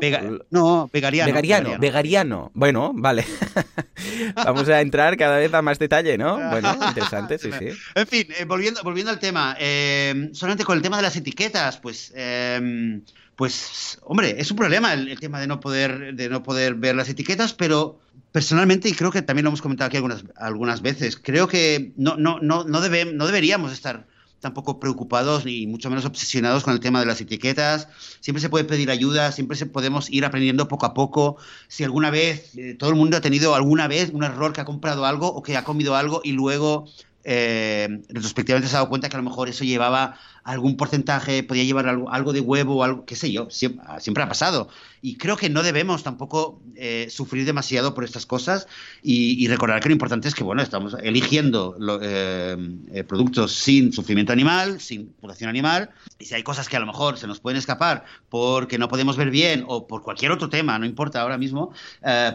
[0.50, 1.78] no, vegariano, vegariano.
[1.80, 2.52] Vegariano.
[2.54, 3.26] Bueno, vale.
[4.36, 6.38] Vamos a entrar cada vez a más detalle, ¿no?
[6.50, 7.68] Bueno, interesante, sí, sí.
[7.96, 11.78] En fin, eh, volviendo, volviendo al tema, eh, solamente con el tema de las etiquetas,
[11.78, 12.14] pues...
[12.16, 13.02] Eh,
[13.40, 17.08] pues, hombre, es un problema el, tema de no poder, de no poder ver las
[17.08, 17.98] etiquetas, pero
[18.34, 22.18] personalmente, y creo que también lo hemos comentado aquí algunas, algunas veces, creo que no,
[22.18, 24.06] no, no, no, no deberíamos estar
[24.42, 27.88] tampoco preocupados ni mucho menos obsesionados con el tema de las etiquetas.
[28.20, 31.38] Siempre se puede pedir ayuda, siempre se podemos ir aprendiendo poco a poco.
[31.70, 34.66] Si alguna vez, eh, todo el mundo ha tenido alguna vez un error que ha
[34.66, 36.90] comprado algo o que ha comido algo y luego
[37.24, 41.64] eh, retrospectivamente se ha dado cuenta que a lo mejor eso llevaba algún porcentaje, podía
[41.64, 44.70] llevar algo, de huevo o algo, qué sé yo, siempre, ha pasado.
[45.02, 48.68] Y creo que no debemos tampoco eh, sufrir demasiado por estas cosas
[49.04, 52.58] y, recordar que lo importante es que, bueno, estamos eligiendo eh,
[52.92, 56.86] eh, productos sin sufrimiento animal, sin putación animal, y si hay cosas que a lo
[56.86, 60.80] mejor se nos pueden escapar porque no podemos ver bien o por cualquier otro tema,
[60.80, 61.72] no importa ahora mismo,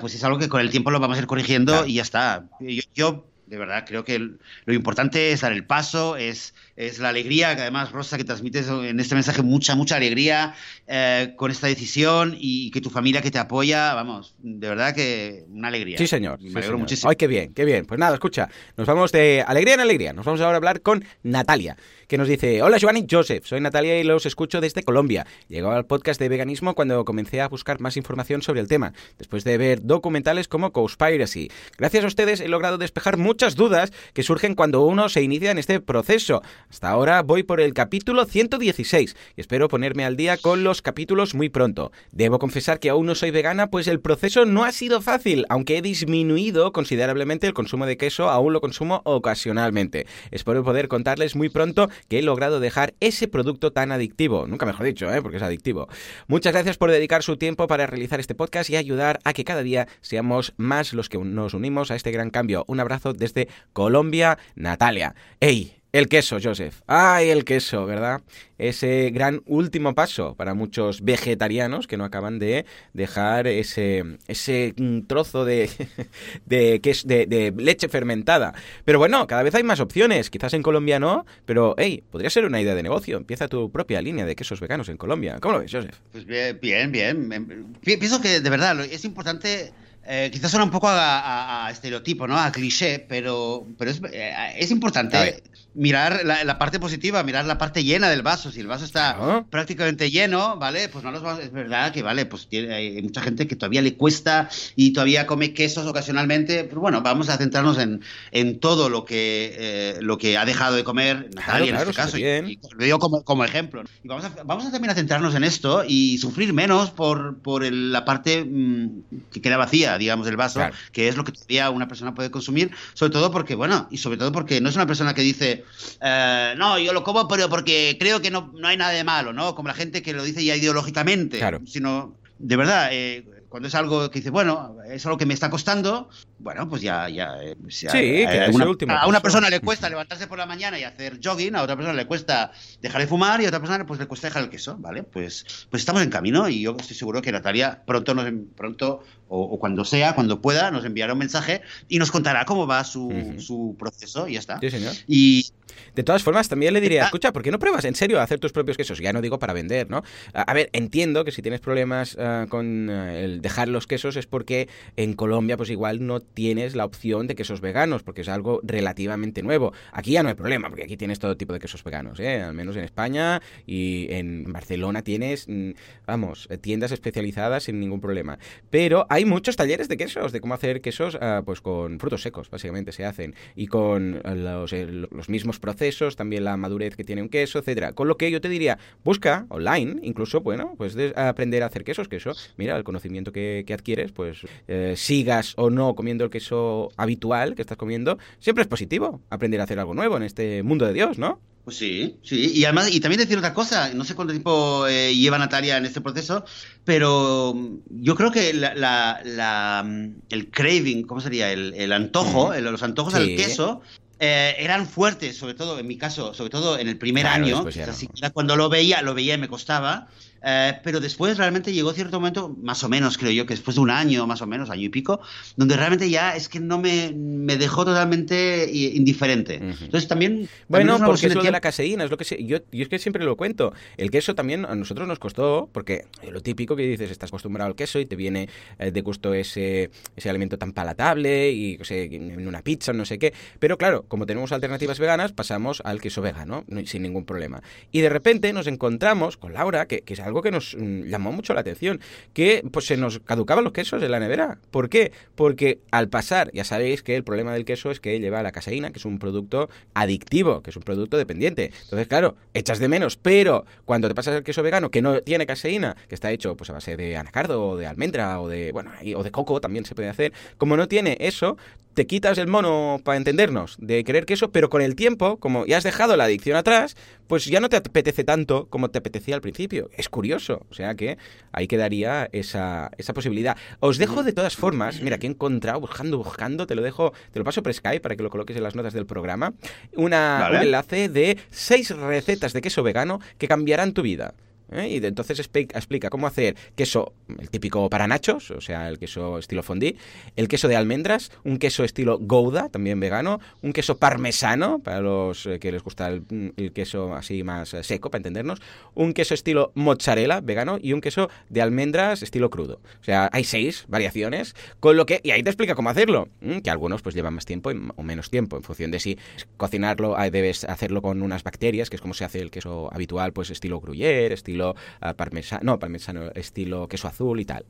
[0.01, 2.47] pues es algo que con el tiempo lo vamos a ir corrigiendo y ya está.
[2.95, 7.55] yo de verdad, creo que lo importante es dar el paso, es, es la alegría,
[7.55, 10.55] que además, Rosa, que transmites en este mensaje mucha, mucha alegría
[10.87, 15.45] eh, con esta decisión y que tu familia que te apoya, vamos, de verdad que
[15.49, 15.99] una alegría.
[15.99, 16.41] Sí, señor.
[16.41, 17.11] Me alegro muchísimo.
[17.11, 17.87] Ay, qué bien, qué bien.
[17.87, 20.13] Pues nada, escucha, nos vamos de alegría en alegría.
[20.13, 21.77] Nos vamos ahora a hablar con Natalia
[22.09, 25.27] que nos dice, hola Giovanni Joseph, soy Natalia y los escucho desde Colombia.
[25.49, 29.45] Llegó al podcast de veganismo cuando comencé a buscar más información sobre el tema, después
[29.45, 31.51] de ver documentales como Conspiracy.
[31.79, 35.59] Gracias a ustedes he logrado despejar muchas dudas que surgen cuando uno se inicia en
[35.59, 36.43] este proceso.
[36.69, 41.35] Hasta ahora voy por el capítulo 116 y espero ponerme al día con los capítulos
[41.35, 41.93] muy pronto.
[42.13, 45.79] Debo confesar que aún no soy vegana, pues el proceso no ha sido fácil, aunque
[45.79, 50.07] he disminuido considerablemente el consumo de queso, aún lo consumo ocasionalmente.
[50.31, 54.47] Espero poder contarles muy pronto que he logrado dejar ese producto tan adictivo.
[54.47, 55.23] Nunca mejor dicho, ¿eh?
[55.23, 55.89] porque es adictivo.
[56.27, 59.63] Muchas gracias por dedicar su tiempo para realizar este podcast y ayudar a que cada
[59.63, 62.65] día seamos más los que nos unimos a este gran cambio.
[62.69, 65.15] Un abrazo desde Colombia, Natalia.
[65.41, 65.84] ¡Ey!
[65.95, 66.81] El queso, Joseph.
[66.89, 68.21] ¡Ay, el queso, ¿verdad?
[68.59, 74.75] Ese gran último paso para muchos vegetarianos que no acaban de dejar ese, ese
[75.07, 75.71] trozo de,
[76.47, 78.55] de, de, leche fermentada.
[78.85, 80.31] Pero bueno, cada vez hay más opciones.
[80.31, 83.17] Quizás en Colombia no, pero hey, podría ser una idea de negocio.
[83.17, 85.39] Empieza tu propia línea de quesos veganos en Colombia.
[85.39, 85.95] ¿Cómo lo ves, Joseph?
[86.11, 86.91] Pues bien, bien.
[86.91, 87.77] bien.
[87.85, 89.73] Pienso que de verdad es importante
[90.07, 92.39] eh, quizás suena un poco a, estereotipo, ¿no?
[92.39, 95.43] A cliché, pero, pero es, eh, importante
[95.75, 98.51] mirar la, parte positiva, mirar la parte llena del vaso.
[98.51, 100.89] Si el vaso está prácticamente lleno, ¿vale?
[100.89, 103.95] Pues no los es verdad que, vale, pues tiene, hay mucha gente que todavía le
[103.95, 106.65] cuesta y todavía come quesos ocasionalmente.
[106.65, 110.77] Pero bueno, vamos a centrarnos en, en todo lo que, eh, lo que ha dejado
[110.77, 112.19] de comer Natalia en este caso.
[112.19, 113.83] Y, lo digo como, como ejemplo.
[114.03, 117.65] Y vamos, a, vamos a también a centrarnos en esto y sufrir menos por, por
[117.65, 120.61] la parte mm, que queda vacía digamos, del vaso,
[120.93, 124.17] que es lo que todavía una persona puede consumir, sobre todo porque, bueno, y sobre
[124.17, 125.65] todo porque no es una persona que dice,
[126.01, 129.33] eh, no, yo lo como pero porque creo que no, no hay nada de malo,
[129.33, 129.55] ¿no?
[129.55, 133.25] Como la gente que lo dice ya ideológicamente, sino, de verdad, eh,
[133.55, 136.09] cuando es algo que dice, bueno, es algo que me está costando,
[136.41, 137.09] bueno, pues ya...
[137.09, 140.77] ya eh, sí, que a, una, a una persona le cuesta levantarse por la mañana
[140.77, 142.51] y hacer jogging, a otra persona le cuesta
[142.83, 145.05] dejar de fumar y a otra persona pues le cuesta dejar el queso, ¿vale?
[145.05, 149.57] Pues, pues estamos en camino y yo estoy seguro que Natalia pronto, nos, pronto o,
[149.61, 153.77] cuando sea, cuando pueda, nos enviará un mensaje y nos contará cómo va su, su
[153.79, 154.59] proceso y ya está.
[154.59, 154.95] Sí, señor.
[155.07, 155.47] Y,
[155.95, 158.39] De todas formas, también le diría, escucha, ¿por qué no pruebas en serio a hacer
[158.39, 158.99] tus propios quesos?
[158.99, 160.03] Ya no digo para vender, ¿no?
[160.33, 164.27] A, ver, entiendo que si tienes problemas uh, con uh, el dejar los quesos es
[164.27, 168.61] porque en Colombia pues igual no tienes la opción de quesos veganos, porque es algo
[168.63, 169.73] relativamente nuevo.
[169.93, 172.43] Aquí ya no hay problema, porque aquí tienes todo tipo de quesos veganos, ¿eh?
[172.43, 175.71] Al menos en España y en Barcelona tienes, mm,
[176.07, 178.39] vamos, tiendas especializadas sin ningún problema.
[178.71, 182.51] Pero hay muchos talleres de quesos, de cómo hacer quesos uh, pues con frutos secos,
[182.51, 187.23] básicamente se hacen, y con los, eh, los mismos procesos, también la madurez que tiene
[187.23, 187.93] un queso, etcétera.
[187.93, 191.85] Con lo que yo te diría, busca online, incluso, bueno, pues de aprender a hacer
[191.85, 196.31] quesos, queso, mira, el conocimiento que, que adquieres, pues eh, sigas o no comiendo el
[196.31, 200.63] queso habitual que estás comiendo, siempre es positivo aprender a hacer algo nuevo en este
[200.63, 201.41] mundo de Dios, ¿no?
[201.65, 202.53] Pues sí, sí.
[202.55, 205.87] Y además, y también decir otra cosa, no sé cuánto tiempo eh, lleva Natalia en
[205.87, 206.45] este proceso,
[206.85, 207.55] pero
[207.89, 211.51] yo creo que la, la, la el craving, ¿cómo sería?
[211.51, 213.19] El, el antojo, el, los antojos sí.
[213.19, 213.81] al queso,
[214.19, 217.67] eh, eran fuertes, sobre todo en mi caso, sobre todo en el primer Claro, año.
[217.89, 220.09] Así que cuando lo veía, lo veía y me costaba.
[220.45, 223.81] Eh, pero después realmente llegó cierto momento, más o menos creo yo, que después de
[223.81, 225.21] un año, más o menos, año y pico,
[225.57, 229.57] donde realmente ya es que no me, me dejó totalmente i- indiferente.
[229.57, 229.85] Ujú.
[229.87, 230.49] Entonces también...
[230.69, 232.83] Bueno, también es porque es lo de la caseína, es lo que se- yo, yo
[232.83, 233.73] es que siempre lo cuento.
[233.97, 237.77] El queso también a nosotros nos costó, porque lo típico que dices, estás acostumbrado al
[237.77, 242.03] queso y te viene eh, de gusto ese, ese alimento tan palatable y o sea,
[242.03, 243.33] en una pizza, no sé qué.
[243.59, 247.63] Pero claro, como tenemos alternativas veganas, pasamos al queso vegano, no- sin ningún problema.
[247.93, 251.33] Y de repente nos encontramos con Laura, que, que es algo que nos mm, llamó
[251.33, 252.01] mucho la atención,
[252.33, 254.59] que pues se nos caducaban los quesos en la nevera.
[254.71, 255.13] ¿Por qué?
[255.35, 258.91] Porque al pasar, ya sabéis que el problema del queso es que lleva la caseína,
[258.91, 261.73] que es un producto adictivo, que es un producto dependiente.
[261.83, 265.47] Entonces, claro, echas de menos, pero cuando te pasas el queso vegano que no tiene
[265.47, 268.93] caseína, que está hecho pues a base de anacardo o de almendra o de, bueno,
[269.17, 271.57] o de coco también se puede hacer, como no tiene eso,
[271.95, 275.79] te quitas el mono para entendernos de querer queso, pero con el tiempo, como ya
[275.79, 279.41] has dejado la adicción atrás, pues ya no te apetece tanto como te apetecía al
[279.41, 279.91] principio.
[279.97, 281.17] Es curioso, o sea que
[281.53, 283.57] ahí quedaría esa, esa posibilidad.
[283.81, 287.39] Os dejo de todas formas, mira, que he encontrado, buscando, buscando, te lo dejo, te
[287.39, 289.55] lo paso por Skype para que lo coloques en las notas del programa,
[289.95, 290.57] una, Vale.
[290.59, 294.35] un enlace de seis recetas de queso vegano que cambiarán tu vida.
[294.73, 294.89] ¿Eh?
[294.89, 299.39] Y entonces expli- explica cómo hacer queso, el típico para nachos, o sea, el queso
[299.39, 299.97] estilo fondue,
[300.37, 305.47] el queso de almendras, un queso estilo Gouda, también vegano, un queso parmesano, para los
[305.47, 308.61] eh, que les gusta el, el queso así más eh, seco, para entendernos,
[308.95, 312.81] un queso estilo mozzarella, vegano, y un queso de almendras estilo crudo.
[313.01, 316.29] O sea, hay seis variaciones, con lo que, y ahí te explica cómo hacerlo,
[316.63, 319.19] que algunos pues llevan más tiempo o menos tiempo, en función de si
[319.57, 323.33] cocinarlo, ah, debes hacerlo con unas bacterias, que es como se hace el queso habitual,
[323.33, 324.54] pues estilo gruyere, estilo
[325.01, 327.65] ah, parmesano, no, parmesano, estilo queso azul y tal.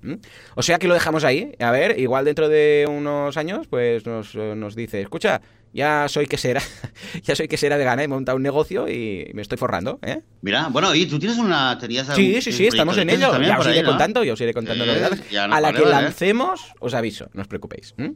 [0.54, 4.34] O sea que lo dejamos ahí, a ver, igual dentro de unos años, pues nos,
[4.34, 5.40] eh, nos dice, escucha,
[5.74, 6.62] ya soy quesera,
[7.22, 10.20] ya soy quesera vegana, he montado un negocio y me estoy forrando, ¿eh?
[10.40, 11.76] Mira, bueno, y tú tienes una...
[11.78, 13.38] Tenías Sí, sí, sí, estamos en ello.
[13.40, 13.88] Ya os iré ahí, ¿no?
[13.90, 15.20] contando, ya os iré contando Sí, novedades.
[15.32, 17.94] no, a la que lancemos, os aviso, no os preocupéis.
[17.98, 18.14] ¿m?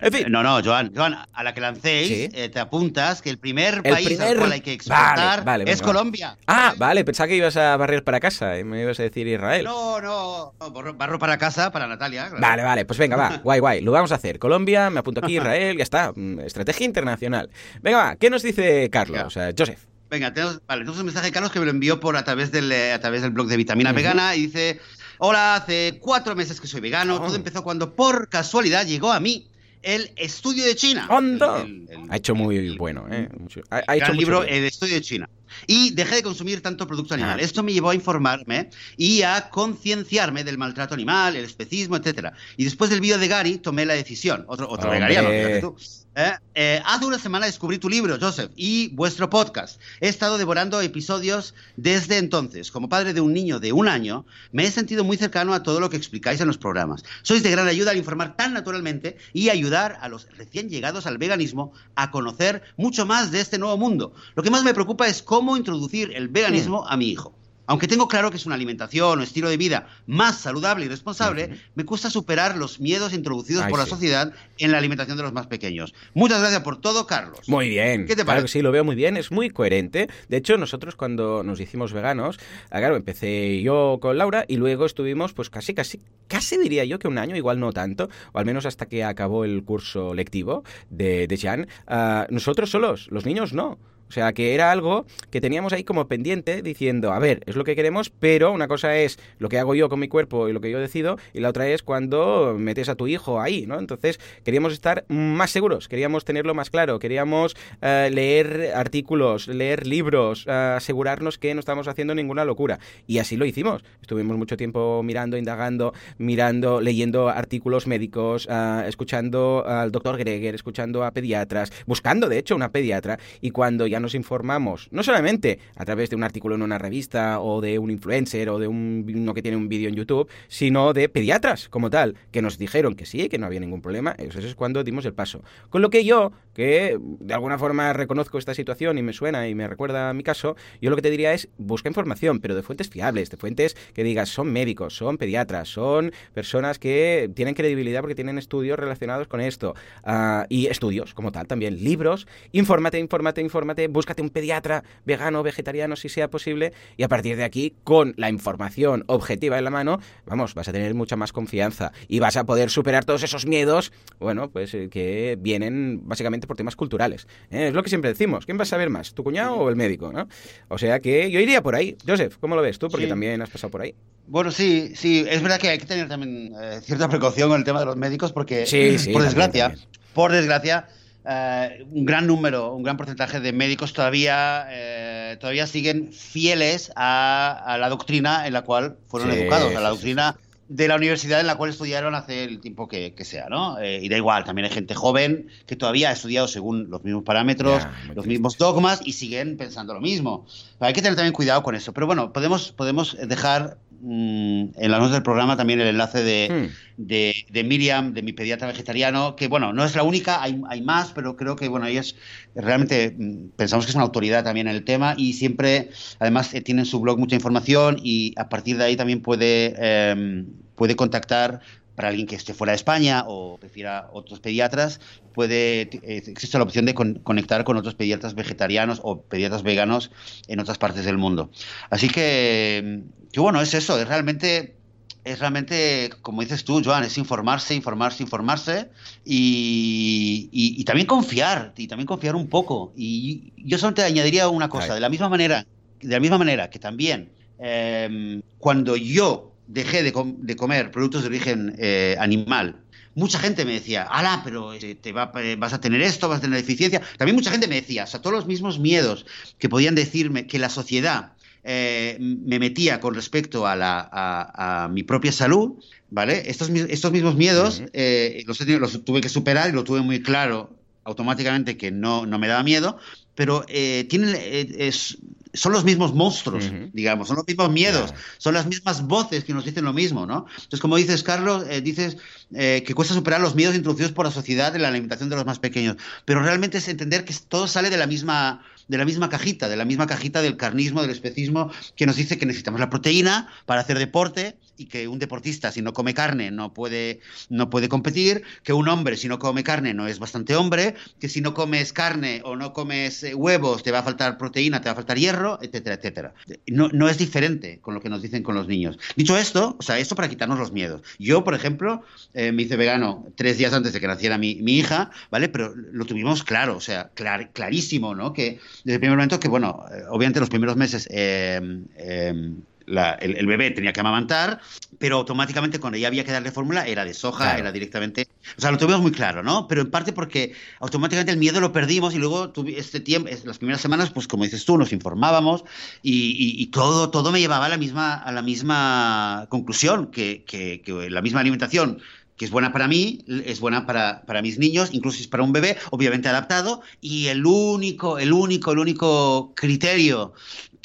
[0.00, 2.28] En fin, Eh, No, no, Joan, Joan, a la que lancéis, Sí.
[2.32, 5.64] eh, te apuntas que el primer El país primer- al cual hay que exportar Vale,
[5.64, 5.82] vale, es.
[5.82, 6.36] Colombia.
[6.46, 9.64] Ah, vale, pensaba que ibas a barrer para casa y me ibas a decir Israel.
[9.64, 12.26] No, no, no, barro, para casa, para Natalia.
[12.28, 12.40] claro.
[12.40, 14.38] Vale, vale, pues venga, va, guay, guay, lo vamos a hacer.
[14.38, 17.50] Colombia, me apunto aquí, Israel, ya está, mm, estrategia internacional.
[17.82, 19.16] Venga, va, ¿qué nos dice Carlos?
[19.18, 19.26] Venga.
[19.26, 19.78] O sea, Joseph.
[20.08, 22.50] Venga, tenemos, vale, tenemos un mensaje de Carlos que me lo envió por a través
[22.52, 23.92] del, eh, a través del blog de Vitamina.
[23.92, 24.80] Vegana y dice,
[25.18, 27.26] hola, hace cuatro meses que soy vegano, Oh.
[27.26, 29.48] todo empezó cuando por casualidad llegó a mí
[29.82, 31.06] el estudio de China.
[31.10, 31.62] ¡Onda!
[31.62, 33.28] El- el- Ha hecho muy el- bueno, ¿eh?
[33.38, 34.54] Mucho- ha, ha hecho mucho libro bien.
[34.54, 35.28] El estudio de China.
[35.66, 37.40] Y dejé de consumir tanto producto animal.
[37.40, 42.32] Esto me llevó a informarme y a concienciarme del maltrato animal, el especismo, etcétera.
[42.56, 44.44] Y después del vídeo de Gary tomé la decisión.
[44.48, 45.76] Otro, otro veganiano, fíjate tú.
[46.18, 49.78] Eh, eh, hace una semana descubrí tu libro, Joseph, y vuestro podcast.
[50.00, 52.70] He estado devorando episodios desde entonces.
[52.70, 55.78] Como padre de un niño de un año, me he sentido muy cercano a todo
[55.78, 57.04] lo que explicáis en los programas.
[57.20, 61.18] Sois de gran ayuda al informar tan naturalmente y ayudar a los recién llegados al
[61.18, 64.14] veganismo a conocer mucho más de este nuevo mundo.
[64.36, 67.36] Lo que más me preocupa es cómo introducir el veganismo a mi hijo.
[67.66, 71.58] Aunque tengo claro que es una alimentación o estilo de vida más saludable y responsable,
[71.74, 73.90] me cuesta superar los miedos introducidos Ay, por la sí.
[73.90, 75.92] sociedad en la alimentación de los más pequeños.
[76.14, 77.48] Muchas gracias por todo, Carlos.
[77.48, 78.06] Muy bien.
[78.06, 78.44] ¿Qué te claro parece?
[78.44, 80.08] que sí, lo veo muy bien, es muy coherente.
[80.28, 82.38] De hecho, nosotros cuando nos hicimos veganos,
[82.70, 87.00] ah, claro, empecé yo con Laura y luego estuvimos, pues casi, casi, casi diría yo
[87.00, 90.62] que un año, igual no tanto, o al menos hasta que acabó el curso lectivo
[90.90, 93.78] de, de Jan, ah, nosotros solos, los niños no.
[94.08, 97.64] O sea, que era algo que teníamos ahí como pendiente diciendo, a ver, es lo
[97.64, 100.60] que queremos, pero una cosa es lo que hago yo con mi cuerpo y lo
[100.60, 103.78] que yo decido, y la otra es cuando metes a tu hijo ahí, ¿no?
[103.78, 110.46] Entonces, queríamos estar más seguros, queríamos tenerlo más claro, queríamos eh, leer artículos, leer libros,
[110.46, 112.78] eh, asegurarnos que no estamos haciendo ninguna locura.
[113.06, 113.84] Y así lo hicimos.
[114.00, 121.04] Estuvimos mucho tiempo mirando, indagando, mirando, leyendo artículos médicos, eh, escuchando al doctor Greger, escuchando
[121.04, 125.84] a pediatras, buscando, de hecho, una pediatra, y cuando ya nos informamos, no solamente a
[125.84, 129.34] través de un artículo en una revista o de un influencer o de un, uno
[129.34, 133.06] que tiene un vídeo en YouTube, sino de pediatras como tal, que nos dijeron que
[133.06, 135.42] sí, que no había ningún problema, eso es cuando dimos el paso.
[135.70, 139.54] Con lo que yo, que de alguna forma reconozco esta situación y me suena y
[139.54, 142.62] me recuerda a mi caso, yo lo que te diría es busca información, pero de
[142.62, 148.00] fuentes fiables, de fuentes que digas son médicos, son pediatras, son personas que tienen credibilidad
[148.00, 149.74] porque tienen estudios relacionados con esto.
[150.04, 155.96] Uh, y estudios como tal también, libros, infórmate, infórmate, infórmate, búscate un pediatra vegano, vegetariano
[155.96, 159.98] si sea posible y a partir de aquí con la información objetiva en la mano,
[160.26, 163.92] vamos, vas a tener mucha más confianza y vas a poder superar todos esos miedos,
[164.18, 167.26] bueno, pues eh, que vienen básicamente por temas culturales.
[167.50, 167.68] ¿eh?
[167.68, 170.12] Es lo que siempre decimos, ¿quién va a saber más, tu cuñado o el médico?
[170.12, 170.28] ¿no?
[170.68, 171.96] O sea que yo iría por ahí.
[172.06, 172.88] Joseph, ¿cómo lo ves tú?
[172.88, 173.10] Porque Sí.
[173.10, 173.94] también has pasado por ahí.
[174.26, 177.64] Bueno, sí, sí, es verdad que hay que tener también eh, cierta precaución con el
[177.64, 179.74] tema de los médicos porque, Sí, sí, por desgracia,
[180.14, 180.88] por desgracia,
[181.28, 187.62] eh, un gran número, un gran porcentaje de médicos todavía, eh, todavía siguen fieles a,
[187.66, 190.36] a la doctrina en la cual fueron Sí, educados, a la doctrina
[190.68, 193.78] de la universidad en la cual estudiaron hace el tiempo que, que sea, ¿no?
[193.78, 197.22] Eh, y da igual, también hay gente joven que todavía ha estudiado según los mismos
[197.22, 198.28] parámetros, los triste.
[198.28, 200.44] mismos dogmas y siguen pensando lo mismo.
[200.80, 201.92] Hay que tener también cuidado con eso.
[201.92, 206.48] Pero bueno, podemos, podemos dejar mm, en las notas del programa también el enlace de,
[206.48, 206.66] Hmm.
[206.96, 210.82] de, de Miriam, de mi pediatra vegetariano, que bueno, no es la única, hay, hay
[210.82, 212.16] más, pero creo que bueno, ella es
[212.54, 216.60] realmente, mm, pensamos que es una autoridad también en el tema y siempre, además, eh,
[216.62, 220.44] tiene en su blog mucha información y a partir de ahí también puede, eh,
[220.74, 221.60] puede contactar
[221.96, 225.00] para alguien que esté fuera de España o prefiera otros pediatras,
[225.34, 230.10] puede eh, existe la opción de con- conectar con otros pediatras vegetarianos o pediatras veganos
[230.46, 231.50] en otras partes del mundo.
[231.90, 234.76] Así que, que bueno, es eso, es realmente
[235.24, 238.90] es realmente, como dices tú, Joan, es informarse, informarse, informarse
[239.24, 242.92] y, y- y también confiar, y también confiar un poco.
[242.96, 245.66] Y yo solamente añadiría una cosa, de la misma manera,
[246.00, 251.22] de la misma manera que también eh, cuando yo dejé de, com- de comer productos
[251.22, 252.76] de origen eh, animal,
[253.14, 256.38] mucha gente me decía, ala, pero eh, te va- eh, vas a tener esto, vas
[256.38, 257.00] a tener deficiencia.
[257.16, 259.24] También mucha gente me decía, o sea, todos los mismos miedos
[259.58, 261.32] que podían decirme que la sociedad
[261.64, 266.48] eh, me metía con respecto a, la, a, a mi propia salud, ¿vale?
[266.50, 270.78] Estos, estos mismos miedos eh, los, los tuve que superar y lo tuve muy claro
[271.04, 272.98] automáticamente que no, no me daba miedo,
[273.36, 275.18] pero eh, tienen, eh, es-
[275.54, 279.64] son los mismos monstruos, digamos, son los mismos miedos, son las mismas voces que nos
[279.64, 280.44] dicen lo mismo, ¿no?
[280.54, 282.18] Entonces, como dices, Carlos, eh, dices
[282.54, 285.46] eh, que cuesta superar los miedos introducidos por la sociedad en la alimentación de los
[285.46, 289.28] más pequeños, pero realmente es entender que todo sale de la misma de la misma
[289.28, 292.88] cajita, de la misma cajita del carnismo, del especismo, que nos dice que necesitamos la
[292.88, 297.70] proteína para hacer deporte y que un deportista si no come carne no puede, no
[297.70, 301.40] puede competir, que un hombre si no come carne no es bastante hombre, que si
[301.40, 304.92] no comes carne o no comes eh, huevos te va a faltar proteína, te va
[304.92, 306.34] a faltar hierro, etcétera, etcétera.
[306.66, 308.98] No, no es diferente con lo que nos dicen con los niños.
[309.16, 311.02] Dicho esto, o sea, esto para quitarnos los miedos.
[311.18, 312.02] Yo, por ejemplo,
[312.34, 315.48] eh, me hice vegano tres días antes de que naciera mi, mi hija, ¿vale?
[315.48, 318.32] Pero lo tuvimos claro, o sea, clar- clarísimo, ¿no?
[318.32, 321.60] Que desde el primer momento que, bueno, eh, obviamente los primeros meses eh,
[321.96, 322.52] eh,
[322.86, 324.60] la- el, el bebé tenía que amamantar,
[324.98, 327.58] pero automáticamente cuando ya había que darle fórmula era de soja, Claro.
[327.58, 328.28] era directamente...
[328.56, 329.66] O sea, lo tuvimos muy claro, ¿no?
[329.68, 333.58] Pero en parte porque automáticamente el miedo lo perdimos y luego tuvi- este tiempo, las
[333.58, 335.64] primeras semanas, pues como dices tú, nos informábamos
[336.02, 340.44] y, y- y todo, todo me llevaba a la misma, a la misma conclusión, que,
[340.46, 342.00] que- que la misma alimentación
[342.36, 345.42] que es buena para mí, es buena para, para mis niños, incluso si es para
[345.42, 350.34] un bebé, obviamente adaptado, y el único, el único, el único criterio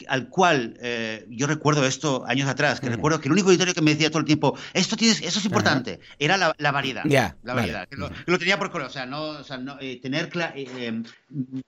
[0.07, 3.81] al cual eh, yo recuerdo esto años atrás, que recuerdo que el único criterio que
[3.81, 7.03] me decía todo el tiempo, esto tienes, eso es importante, era la, la variedad.
[7.05, 7.67] Ya, la vale.
[7.73, 7.87] variedad.
[7.87, 8.15] Que lo, Ujú.
[8.25, 11.03] que lo tenía por color, o sea, no, o sea, no, eh, tener eh, eh,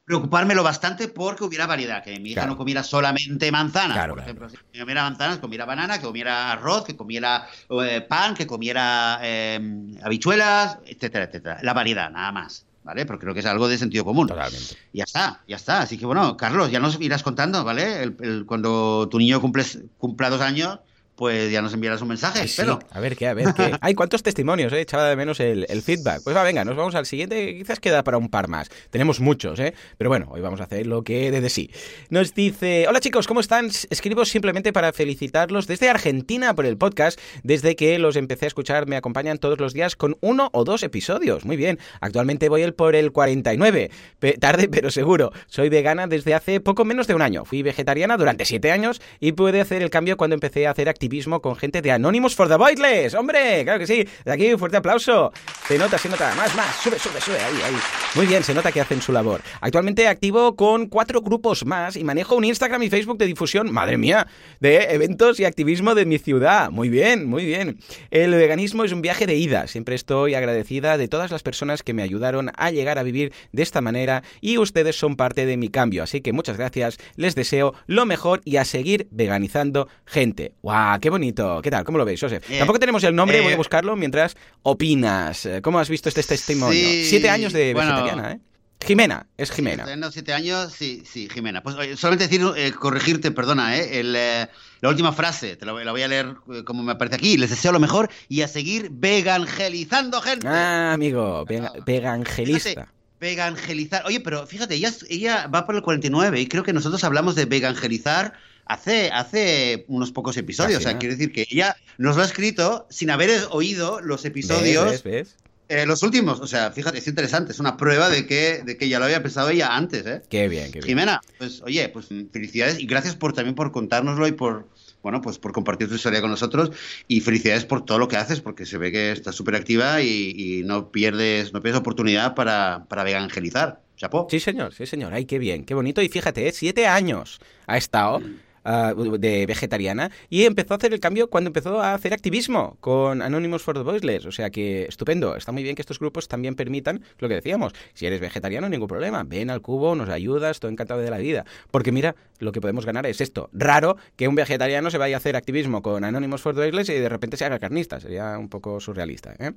[0.05, 2.51] preocuparme lo bastante porque hubiera variedad, que mi hija Claro.
[2.53, 4.45] no comiera solamente manzana, Claro, por claro.
[4.47, 9.19] ejemplo, que comiera manzanas, comiera banana, que comiera arroz, que comiera eh, pan, que comiera
[9.21, 9.59] eh,
[10.03, 11.59] habichuelas, etcétera, etcétera.
[11.61, 12.65] La variedad, nada más.
[12.83, 13.05] ¿Vale?
[13.05, 14.27] Pero creo que es algo de sentido común.
[14.27, 14.75] Totalmente.
[14.91, 15.81] Ya está, ya está.
[15.81, 18.03] Así que bueno, Carlos, ya nos irás contando, ¿vale?
[18.03, 20.79] El- el- cuando tu niño cumples, cumpla dos años,
[21.15, 22.47] pues ya nos enviarás un mensaje.
[22.47, 22.55] Sí.
[22.57, 23.71] Pero A ver qué, a ver qué.
[23.81, 24.81] Hay cuántos testimonios, eh.
[24.81, 26.21] Echaba de menos el, el feedback.
[26.23, 27.55] Pues va, venga, nos vamos al siguiente.
[27.57, 28.69] Quizás queda para un par más.
[28.89, 29.73] Tenemos muchos, eh.
[29.97, 31.69] Pero bueno, hoy vamos a hacer lo que dé de sí.
[32.09, 33.67] Nos dice: Hola chicos, ¿cómo están?
[33.89, 37.19] Escribo simplemente para felicitarlos desde Argentina por el podcast.
[37.43, 40.83] Desde que los empecé a escuchar, me acompañan todos los días con uno o dos
[40.83, 41.45] episodios.
[41.45, 41.79] Muy bien.
[42.01, 43.91] Actualmente voy el por el 49.
[44.19, 45.31] Pe- tarde, pero seguro.
[45.47, 47.45] Soy vegana desde hace poco menos de un año.
[47.45, 51.41] Fui vegetariana durante siete años y pude hacer el cambio cuando empecé a hacer activismo
[51.41, 53.13] con gente de Anonymous for the Voiceless.
[53.13, 53.63] ¡Hombre!
[53.65, 54.07] ¡Claro que sí!
[54.23, 55.33] De aquí, un fuerte aplauso.
[55.67, 56.33] Se nota, se nota.
[56.35, 56.77] Más, más.
[56.77, 57.37] Sube, sube, sube.
[57.39, 57.75] Ahí, ahí.
[58.15, 59.41] Muy bien, se nota que hacen su labor.
[59.59, 63.97] Actualmente activo con cuatro grupos más y manejo un Instagram y Facebook de difusión, madre
[63.97, 64.27] mía,
[64.61, 66.71] de eventos y activismo de mi ciudad.
[66.71, 67.79] Muy bien, muy bien.
[68.09, 69.67] El veganismo es un viaje de ida.
[69.67, 73.63] Siempre estoy agradecida de todas las personas que me ayudaron a llegar a vivir de
[73.63, 76.03] esta manera y ustedes son parte de mi cambio.
[76.03, 80.53] Así que muchas gracias, les deseo lo mejor y a seguir veganizando gente.
[80.93, 80.99] ¡Guau!
[80.99, 81.61] ¡Qué bonito!
[81.61, 81.83] ¿Qué tal?
[81.83, 82.43] ¿Cómo lo veis, Joseph?
[82.49, 85.45] Eh, Tampoco tenemos el nombre, eh, voy a buscarlo mientras opinas.
[85.45, 86.73] Eh, ¿Cómo has visto este testimonio?
[86.73, 87.91] Sí, Siete años de bueno.
[87.93, 88.39] vegetariana, ¿eh?
[88.85, 89.83] Jimena, es Jimena.
[89.85, 91.63] Teniendo siete años, sí, sí, Jimena.
[91.63, 94.47] Pues oye, solamente decir, eh, corregirte, perdona, eh, el, eh,
[94.81, 97.37] la última frase, te la, voy- la voy a leer eh, como me aparece aquí.
[97.37, 100.47] Les deseo lo mejor y a seguir vegangelizando gente.
[100.49, 102.69] Ah, amigo, vega- vegangelista.
[102.69, 102.89] Fíjate,
[103.21, 104.05] vegangelizar.
[104.05, 107.45] Oye, pero fíjate, ella, ella va por el 49 y creo que nosotros hablamos de
[107.45, 108.33] vegangelizar
[108.65, 110.79] hace, hace unos pocos episodios.
[110.79, 110.99] Casi, o sea, ¿no?
[110.99, 115.13] quiero decir que ella nos lo ha escrito sin haber oído los episodios, ¿Ves, ves,
[115.13, 115.35] ves?
[115.69, 116.39] eh, los últimos.
[116.39, 119.21] O sea, fíjate, es interesante, es una prueba de que, de que ya lo había
[119.21, 120.21] pensado ella antes, ¿eh?
[120.29, 120.85] Qué bien, qué bien.
[120.85, 124.67] Jimena, pues oye, pues mm, felicidades y gracias por también por contárnoslo y por
[125.01, 126.71] bueno, pues por compartir tu historia con nosotros
[127.09, 130.33] y felicidades por todo lo que haces porque se ve que estás súper activa y,
[130.33, 133.81] y no pierdes no pierdes oportunidad para, para vegangelizar.
[133.97, 134.27] Chapó.
[134.31, 135.13] Sí, señor, sí, señor.
[135.13, 136.01] Ay, qué bien, qué bonito.
[136.01, 136.51] Y fíjate, ¿eh?
[136.53, 138.21] siete años ha estado
[138.63, 143.21] ah, de vegetariana y empezó a hacer el cambio cuando empezó a hacer activismo con
[143.21, 144.25] Anonymous for the Voiceless.
[144.25, 145.35] O sea que estupendo.
[145.35, 147.73] Está muy bien que estos grupos también permitan lo que decíamos.
[147.93, 149.23] Si eres vegetariano, ningún problema.
[149.23, 151.45] Ven al cubo, nos ayudas, todo encantado de la vida.
[151.71, 153.49] Porque mira, lo que podemos ganar es esto.
[153.53, 156.93] Raro que un vegetariano se vaya a hacer activismo con Anonymous for the Voiceless y
[156.93, 157.99] de repente se haga carnista.
[157.99, 159.33] Sería un poco surrealista.
[159.39, 159.51] ¿eh?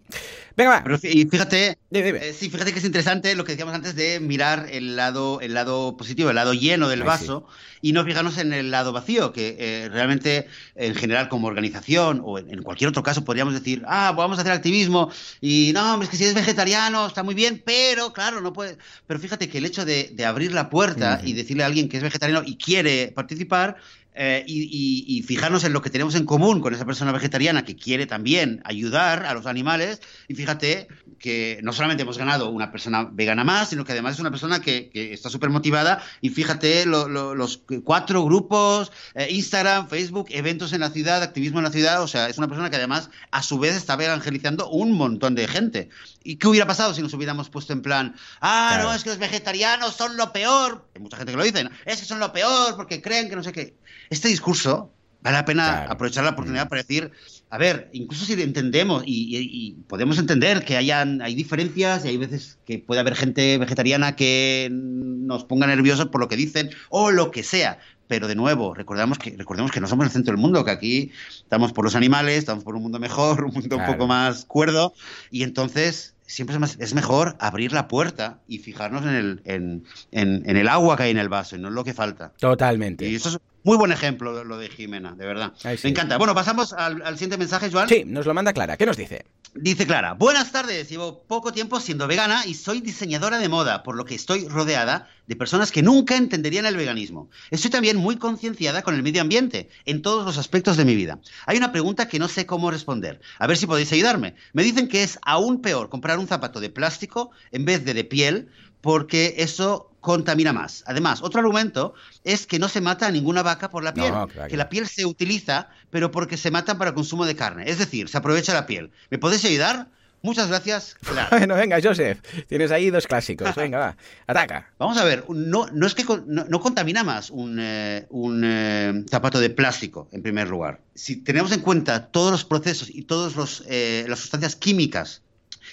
[0.56, 0.82] Venga, va.
[0.84, 2.28] Pero y fíjate, Dime, dime.
[2.28, 5.54] eh, sí, fíjate que es interesante lo que decíamos antes de mirar el lado, el
[5.54, 7.46] lado positivo, el lado lleno del Ay, vaso
[7.82, 12.38] y no fijarnos en el lado vacío, que eh, realmente en general como organización o
[12.38, 15.10] en, en cualquier otro caso podríamos decir, ah, vamos a hacer activismo
[15.40, 18.78] y no, es que si eres vegetariano está muy bien, pero claro, no puede.
[19.06, 21.28] Pero fíjate que el hecho de, de abrir la puerta Ujú.
[21.28, 22.75] y decirle a alguien que es vegetariano y quiere
[23.14, 23.76] participar,
[24.16, 27.64] eh, y, y- y fijarnos en lo que tenemos en común con esa persona vegetariana
[27.64, 30.00] que quiere también ayudar a los animales.
[30.28, 30.88] Y fíjate
[31.18, 34.60] que no solamente hemos ganado una persona vegana más, sino que además es una persona
[34.60, 36.02] que, que está súper motivada.
[36.20, 41.58] Y fíjate lo- lo- los cuatro grupos, eh, Instagram, Facebook, eventos en la ciudad, activismo
[41.58, 42.02] en la ciudad.
[42.02, 45.46] O sea, es una persona que además a su vez está evangelizando un montón de
[45.48, 45.88] gente.
[46.24, 48.88] ¿Y qué hubiera pasado si nos hubiéramos puesto en plan, ah, Claro.
[48.88, 50.86] no, es que los vegetarianos son lo peor?
[50.94, 51.70] Hay mucha gente que lo dice, ¿no?
[51.84, 53.76] es que son lo peor porque creen que no sé qué.
[54.10, 54.92] Este discurso
[55.22, 55.92] vale la pena Claro.
[55.92, 57.10] aprovechar la oportunidad para decir,
[57.50, 62.08] a ver, incluso si entendemos y, y- y podemos entender que hayan, hay diferencias y
[62.08, 66.70] hay veces que puede haber gente vegetariana que nos ponga nerviosos por lo que dicen
[66.90, 67.78] o lo que sea.
[68.08, 71.10] Pero de nuevo, recordamos que, recordemos que no somos el centro del mundo, que aquí
[71.42, 73.90] estamos por los animales, estamos por un mundo mejor, un mundo Claro.
[73.90, 74.94] un poco más cuerdo,
[75.32, 80.56] y entonces siempre es mejor abrir la puerta y fijarnos en el, en, en- en
[80.56, 82.32] el agua que hay en el vaso y no en lo que falta.
[82.38, 83.08] Totalmente.
[83.08, 85.52] Y eso es muy buen ejemplo lo- de Jimena, de verdad.
[85.64, 85.82] Ay, sí.
[85.84, 86.16] Me encanta.
[86.16, 87.88] Bueno, pasamos al, al siguiente mensaje, Joan.
[87.88, 88.76] Sí, nos lo manda Clara.
[88.76, 89.26] ¿Qué nos dice?
[89.54, 93.96] Dice Clara, buenas tardes, llevo poco tiempo siendo vegana y soy diseñadora de moda, por
[93.96, 97.30] lo que estoy rodeada de personas que nunca entenderían el veganismo.
[97.50, 101.18] Estoy también muy concienciada con el medio ambiente en todos los aspectos de mi vida.
[101.46, 104.34] Hay una pregunta que no sé cómo responder, a ver si podéis ayudarme.
[104.52, 108.04] Me dicen que es aún peor comprar un zapato de plástico en vez de de
[108.04, 108.48] piel
[108.86, 110.84] porque eso contamina más.
[110.86, 114.28] Además, otro argumento es que no se mata a ninguna vaca por la piel, No,
[114.28, 114.48] claro.
[114.48, 117.68] que la piel se utiliza, pero porque se matan para consumo de carne.
[117.68, 118.92] Es decir, se aprovecha la piel.
[119.10, 119.88] ¿Me podéis ayudar?
[120.22, 120.94] Muchas gracias.
[121.04, 121.36] Clara.
[121.36, 122.20] Bueno, venga, Joseph.
[122.46, 123.52] Tienes ahí dos clásicos.
[123.56, 123.96] Venga, va.
[124.28, 124.70] Ataca.
[124.78, 128.42] Vamos a ver, no, no es que con- no, no contamina más un, eh, un,
[128.44, 130.80] eh, zapato de plástico, en primer lugar.
[130.94, 135.22] Si tenemos en cuenta todos los procesos y todas las sustancias químicas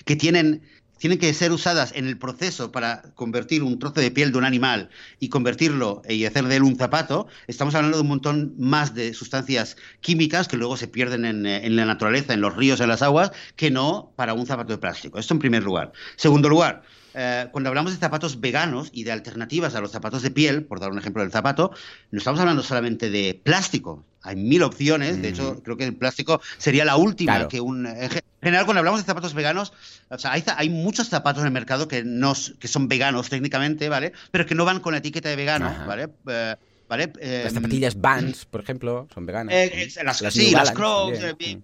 [0.06, 0.64] que tienen,
[1.04, 4.46] tienen que ser usadas en el proceso para convertir un trozo de piel de un
[4.46, 4.90] animal
[5.20, 9.14] y convertirlo y hacer de él un zapato, estamos hablando de un montón más de
[9.14, 12.88] sustancias químicas que luego se pierden en, eh, en la naturaleza, en los ríos, en
[12.88, 15.20] las aguas, que no para un zapato de plástico.
[15.20, 15.92] Esto en primer lugar.
[16.16, 16.84] Segundo lugar,
[17.16, 20.80] eh, cuando hablamos de zapatos veganos y de alternativas a los zapatos de piel, por
[20.80, 21.72] dar un ejemplo del zapato,
[22.12, 24.06] no estamos hablando solamente de plástico.
[24.24, 25.22] Hay mil opciones.
[25.22, 27.86] De hecho, creo que el plástico sería la última que un.
[27.86, 28.10] En
[28.42, 29.74] general, cuando hablamos de zapatos veganos,
[30.10, 33.88] o sea, hay, hay, muchos zapatos en el mercado que, no, que son veganos técnicamente,
[33.88, 34.14] ¿vale?
[34.32, 36.10] Pero que no van con la etiqueta de vegano, ¿vale?
[36.28, 36.56] Eh,
[36.98, 39.54] las em, zapatillas Vans, por ejemplo, son veganas.
[39.56, 41.56] Eh, las, sí, las Crocs, eh,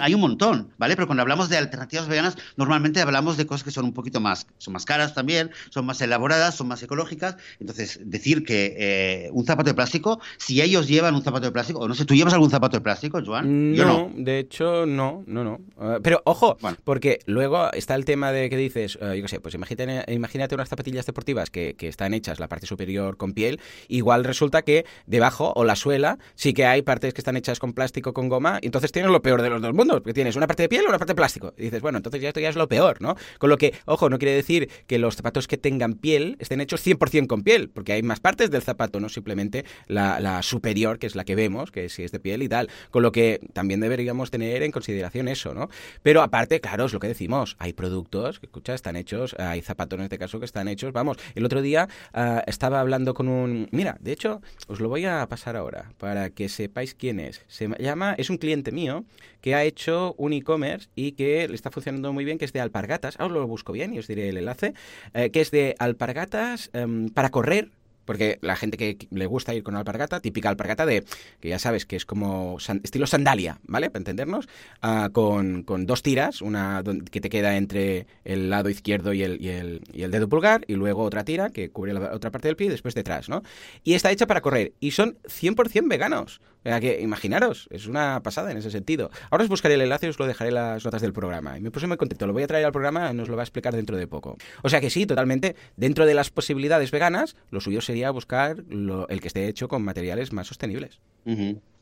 [0.00, 0.96] hay un montón, ¿vale?
[0.96, 4.46] Pero cuando hablamos de alternativas veganas, normalmente hablamos de cosas que son un poquito más,
[4.58, 7.36] son más caras también, son más elaboradas, son más ecológicas.
[7.60, 11.80] Entonces, decir que eh, un zapato de plástico, si ellos llevan un zapato de plástico,
[11.80, 13.74] o no sé, ¿tú llevas algún zapato de plástico, Joan?
[13.74, 15.60] Yo no, de hecho, no, no, no.
[16.02, 20.12] pero ojo, porque luego está el tema de que dices, yo qué sé, pues imagínate,
[20.12, 24.37] imagínate unas zapatillas deportivas que, que están hechas la parte superior con piel, igual resulta
[24.38, 28.12] resulta que debajo o la suela sí que hay partes que están hechas con plástico,
[28.12, 30.62] con goma, y entonces tienes lo peor de los dos mundos, porque tienes una parte
[30.62, 31.54] de piel o una parte de plástico.
[31.58, 33.16] Y dices, bueno, entonces ya esto ya es lo peor, ¿no?
[33.38, 36.86] Con lo que, ojo, no quiere decir que los zapatos que tengan piel estén hechos
[36.86, 41.16] 100% con piel, porque hay más partes del zapato, no simplemente la, superior, que es
[41.16, 42.68] la que vemos, que si es de piel y tal.
[42.90, 45.68] Con lo que también deberíamos tener en consideración eso, ¿no?
[46.02, 49.98] Pero aparte, claro, es lo que decimos, hay productos que, escucha, están hechos, hay zapatos
[49.98, 53.68] en este caso que están hechos, vamos, el otro día ah, estaba hablando con un...
[53.72, 54.27] Mira, de hecho,
[54.66, 57.42] os lo voy a pasar ahora para que sepáis quién es.
[57.48, 59.04] Se llama, es un cliente mío
[59.40, 62.60] que ha hecho un e-commerce y que le está funcionando muy bien, que es de
[62.60, 63.18] alpargatas.
[63.18, 64.74] Ahora lo busco bien y os diré el enlace.
[65.14, 67.70] Eh, que es de alpargatas em, para correr
[68.08, 71.04] porque la gente que le gusta ir con alpargata, típica alpargata de,
[71.40, 73.90] que ya sabes que es como estilo sandalia, ¿vale?
[73.90, 74.48] Para entendernos,
[74.80, 79.48] ah, con, dos tiras, una que te queda entre el lado izquierdo y el, y
[79.50, 82.56] el, y el dedo pulgar, y luego otra tira que cubre la otra parte del
[82.56, 83.42] pie y después detrás, ¿no?
[83.84, 86.40] Y está hecha para correr, y son 100% veganos.
[86.64, 89.10] Que, imaginaros, es una pasada en ese sentido.
[89.30, 91.56] Ahora os buscaré el enlace y os lo dejaré en las notas del programa.
[91.56, 93.42] Y me puse muy contento, lo voy a traer al programa y nos lo va
[93.42, 94.36] a explicar dentro de poco.
[94.62, 99.20] O sea que sí, totalmente, dentro de las posibilidades veganas, lo suyo sería buscar el
[99.20, 101.00] que esté hecho con materiales más sostenibles.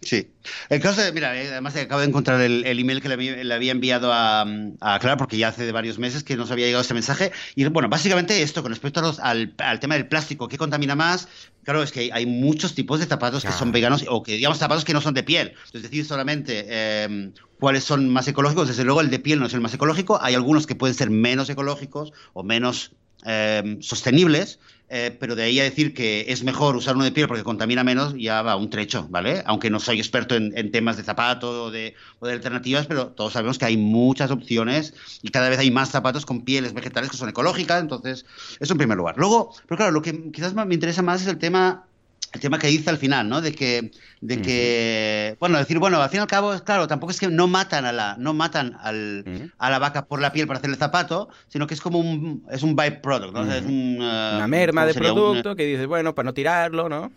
[0.02, 0.30] Sí.
[0.68, 4.12] El caso de, mira, eh, además acabo de encontrar el, email que le, había enviado
[4.12, 7.32] a, a, Clara, porque ya hace varios meses que nos había llegado este mensaje.
[7.54, 11.28] Y bueno, básicamente esto, con respecto al, tema del plástico, ¿qué contamina más?
[11.64, 14.84] Claro, es que hay, muchos tipos de zapatos que son veganos o que digamos zapatos
[14.84, 15.54] que no son de piel.
[15.72, 18.68] Es decir, solamente em, cuáles son más ecológicos.
[18.68, 20.20] Desde luego, el de piel no es el más ecológico.
[20.22, 22.92] Hay algunos que pueden ser menos ecológicos o menos
[23.24, 24.60] em, sostenibles.
[24.88, 27.82] Eh, pero de ahí a decir que es mejor usar uno de piel porque contamina
[27.82, 29.42] menos, ya va un trecho, ¿vale?
[29.44, 33.32] Aunque no soy experto en, temas de zapatos o de, o de, alternativas, pero todos
[33.32, 37.16] sabemos que hay muchas opciones y cada vez hay más zapatos con pieles vegetales que
[37.16, 38.26] son ecológicas, entonces,
[38.60, 39.16] eso en primer lugar.
[39.18, 41.86] Luego, pero claro, lo que quizás me interesa más es el tema
[42.32, 43.40] el tema que dice al final, ¿no?
[43.40, 47.20] De que, de que, bueno, decir, bueno, al fin y al cabo, claro, tampoco es
[47.20, 50.58] que no matan a la, no matan al, a la vaca por la piel para
[50.58, 53.52] hacer el zapato, sino que es como un, es un byproduct, ¿no?
[53.52, 57.12] es un, uh, una merma de producto que dices, bueno, para no tirarlo, ¿no?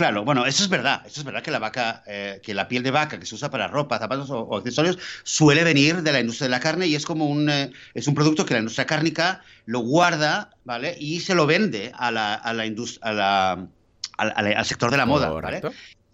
[0.00, 1.02] Claro, bueno, eso es verdad.
[1.04, 3.50] Eso es verdad que la vaca, eh, que la piel de vaca que se usa
[3.50, 7.04] para ropa, zapatos o, accesorios suele venir de la industria de la carne y es
[7.04, 10.96] como un eh, es un producto que la industria cárnica lo guarda, ¿vale?
[10.98, 13.68] Y se lo vende a la, a la industria, a la
[14.16, 15.62] al, sector de la moda, ¿vale?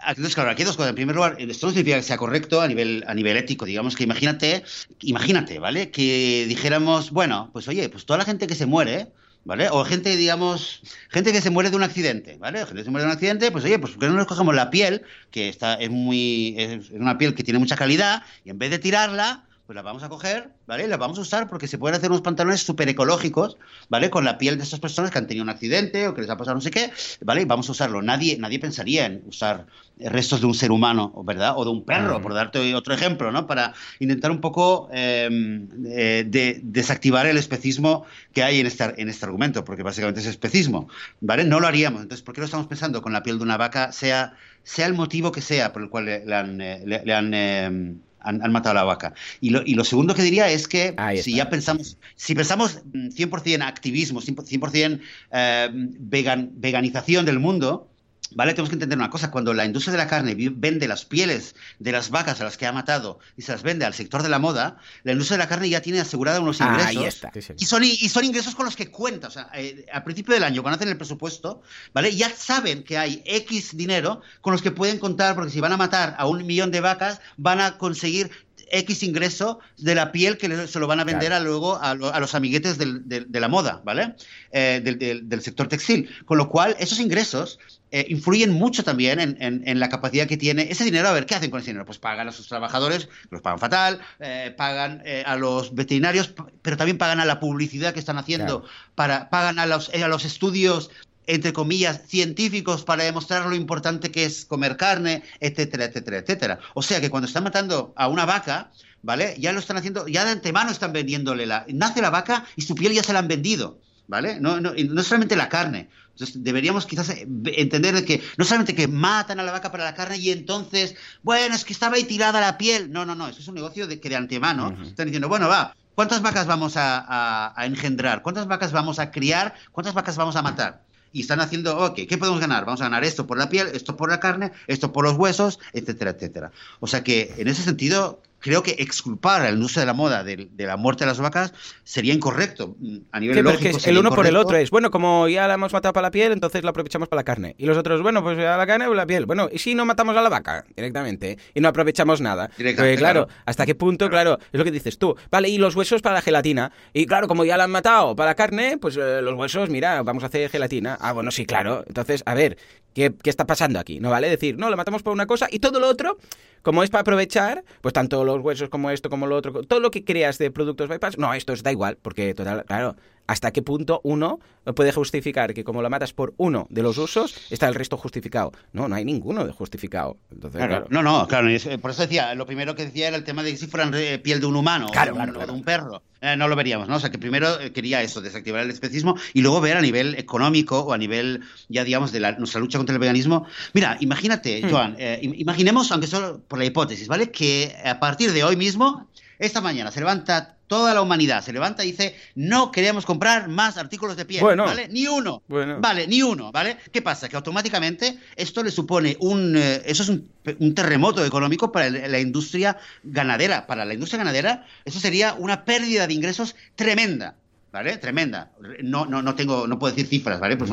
[0.06, 0.90] Entonces, claro, aquí hay dos cosas.
[0.90, 3.64] En primer lugar, esto no significa que sea correcto a nivel, a nivel ético.
[3.64, 4.62] Digamos que imagínate,
[5.00, 5.90] imagínate, ¿vale?
[5.90, 9.08] Que dijéramos, bueno, pues oye, pues toda la gente que se muere,
[9.44, 9.68] ¿vale?
[9.70, 12.58] O gente, digamos, gente que se muere de un accidente, ¿vale?
[12.66, 14.54] Gente que se muere de un accidente, pues oye, pues ¿por qué no nos cogemos
[14.54, 18.58] la piel, que está, es muy, es una piel que tiene mucha calidad, y en
[18.58, 20.84] vez de tirarla, pues la vamos a coger, ¿vale?
[20.84, 23.56] Y la vamos a usar porque se pueden hacer unos pantalones súper ecológicos,
[23.88, 24.10] ¿vale?
[24.10, 26.36] Con la piel de estas personas que han tenido un accidente o que les ha
[26.36, 26.92] pasado no sé qué,
[27.22, 27.42] ¿vale?
[27.42, 28.00] Y vamos a usarlo.
[28.00, 29.66] Nadie, nadie pensaría en usar
[29.98, 31.54] restos de un ser humano, ¿verdad?
[31.56, 33.48] O de un perro, por darte otro ejemplo, ¿no?
[33.48, 39.08] Para intentar un poco em, eh, de, desactivar el especismo que hay en este, en
[39.08, 40.88] este argumento, porque básicamente es especismo,
[41.20, 41.44] ¿vale?
[41.44, 42.02] No lo haríamos.
[42.02, 44.94] Entonces, ¿por qué lo estamos pensando con la piel de una vaca, sea, sea el
[44.94, 46.60] motivo que sea por el cual le, han...
[46.60, 49.14] Eh, le, han em, han, matado a la vaca.
[49.40, 53.62] Y lo, y lo, segundo que diría es que si ya pensamos, si pensamos 100%
[53.62, 55.00] activismo, 100%
[55.32, 57.88] eh, vegan, veganización del mundo,
[58.32, 58.52] ¿Vale?
[58.52, 61.92] Tenemos que entender una cosa, cuando la industria de la carne vende las pieles de
[61.92, 64.38] las vacas a las que ha matado y se las vende al sector de la
[64.38, 66.86] moda, la industria de la carne ya tiene asegurada unos ingresos.
[66.86, 67.30] ahí está.
[67.56, 69.28] Y, son, y son ingresos con los que cuenta.
[69.28, 71.62] O sea, eh, al principio del año, cuando hacen el presupuesto,
[71.92, 72.14] ¿vale?
[72.14, 75.76] Ya saben que hay X dinero con los que pueden contar, porque si van a
[75.76, 78.30] matar a un millón de vacas, van a conseguir
[78.70, 82.34] X ingreso de la piel que se lo van a vender a luego a, los
[82.34, 84.14] amiguetes de la moda, ¿vale?
[84.52, 86.08] Eh, del, sector textil.
[86.24, 87.58] Con lo cual, esos ingresos
[87.90, 91.08] eh, influyen mucho también en, la capacidad que tiene ese dinero.
[91.08, 91.84] A ver, ¿qué hacen con ese dinero?
[91.84, 96.98] Pues pagan a sus trabajadores, los pagan fatal, eh, pagan a los veterinarios, pero también
[96.98, 98.64] pagan a la publicidad que están haciendo,
[98.94, 100.90] para, pagan a los, a los estudios
[101.26, 106.58] entre comillas, científicos para demostrar lo importante que es comer carne, etcétera, etcétera, etcétera.
[106.74, 108.70] O sea que cuando están matando a una vaca,
[109.02, 109.34] ¿vale?
[109.38, 111.66] Ya lo están haciendo, ya de antemano están vendiéndole la...
[111.68, 114.40] Nace la vaca y su piel ya se la han vendido, ¿vale?
[114.40, 115.88] No, no, no solamente la carne.
[116.12, 119.94] Entonces deberíamos quizás eh, entender que no solamente que matan a la vaca para la
[119.94, 122.90] carne y entonces, bueno, es que estaba ahí tirada la piel.
[122.90, 125.76] No, no, no, eso es un negocio de que de antemano están diciendo, bueno, va,
[125.94, 128.22] ¿cuántas vacas vamos a, a engendrar?
[128.22, 129.54] ¿Cuántas vacas vamos a criar?
[129.72, 130.86] ¿Cuántas vacas vamos a matar?
[131.16, 132.66] Y están haciendo, ok, ¿qué podemos ganar?
[132.66, 135.58] Vamos a ganar esto por la piel, esto por la carne, esto por los huesos,
[135.72, 136.52] etcétera, etcétera.
[136.78, 140.22] O sea que en ese sentido creo que exculpar a la industria de la moda
[140.22, 143.76] de, la muerte de las vacas sería incorrecto mm, a nivel lógico.
[143.84, 146.30] el uno por el otro es, bueno, como ya la hemos matado para la piel,
[146.30, 147.56] entonces la aprovechamos para la carne.
[147.58, 149.26] Y los otros, bueno, pues ya la carne o la piel.
[149.26, 152.48] Bueno, ¿y si no matamos a la vaca directamente y no aprovechamos nada?
[152.56, 154.08] Pues claro, ¿hasta qué punto?
[154.08, 155.16] Claro, es lo que dices tú.
[155.28, 156.70] Vale, y los huesos para la gelatina.
[156.92, 160.04] Y claro, como ya la han matado para la carne, pues eh, los huesos, mira,
[160.04, 160.96] vamos a hacer gelatina.
[161.00, 161.82] Ah, bueno, sí, claro.
[161.88, 162.58] Entonces, a ver,
[162.96, 164.00] ¿qué, qué está pasando aquí?
[164.00, 164.28] ¿No vale?
[164.28, 166.16] Decir, no, lo matamos por una cosa y todo lo otro
[166.62, 169.92] como es para aprovechar, pues tanto los huesos como esto, como lo otro, todo lo
[169.92, 174.00] que creas de productos bypass, no, esto da igual, porque total, claro, hasta qué punto
[174.04, 174.40] uno
[174.74, 178.52] puede justificar que como lo matas por uno de los usos, está el resto justificado.
[178.72, 180.16] No, no hay ninguno de justificado.
[180.30, 181.48] Entonces, claro, No, no, claro.
[181.80, 184.40] Por eso decía, lo primero que decía era el tema de que si fueran piel
[184.40, 186.02] de un humano o de un, perro.
[186.20, 186.96] Eh, no lo veríamos, ¿no?
[186.96, 190.14] O sea, que primero eh, quería eso, desactivar el especismo y luego ver a nivel
[190.16, 193.46] económico o a nivel, ya digamos, de la, nuestra lucha contra el veganismo.
[193.74, 194.70] Mira, imagínate, hmm.
[194.70, 197.30] Joan, eh, imaginemos, aunque solo por la hipótesis, ¿vale?
[197.30, 199.08] Que a partir de hoy mismo,
[199.38, 203.76] esta mañana se levanta toda la humanidad se levanta y dice, no queremos comprar más
[203.76, 204.88] artículos de piel, ¿vale?
[204.88, 206.06] Ni uno, ¿vale?
[206.06, 206.76] Ni uno, ¿vale?
[206.92, 207.28] ¿Qué pasa?
[207.28, 210.28] Que automáticamente esto le supone un, eh, eso es un,
[210.74, 213.66] terremoto económico para la industria ganadera.
[213.66, 217.34] Para la industria ganadera, eso sería una pérdida de ingresos tremenda.
[217.76, 217.98] ¿Vale?
[217.98, 218.52] Tremenda.
[218.82, 220.56] No, no, no tengo, no puedo decir cifras, ¿vale?
[220.56, 220.70] Pues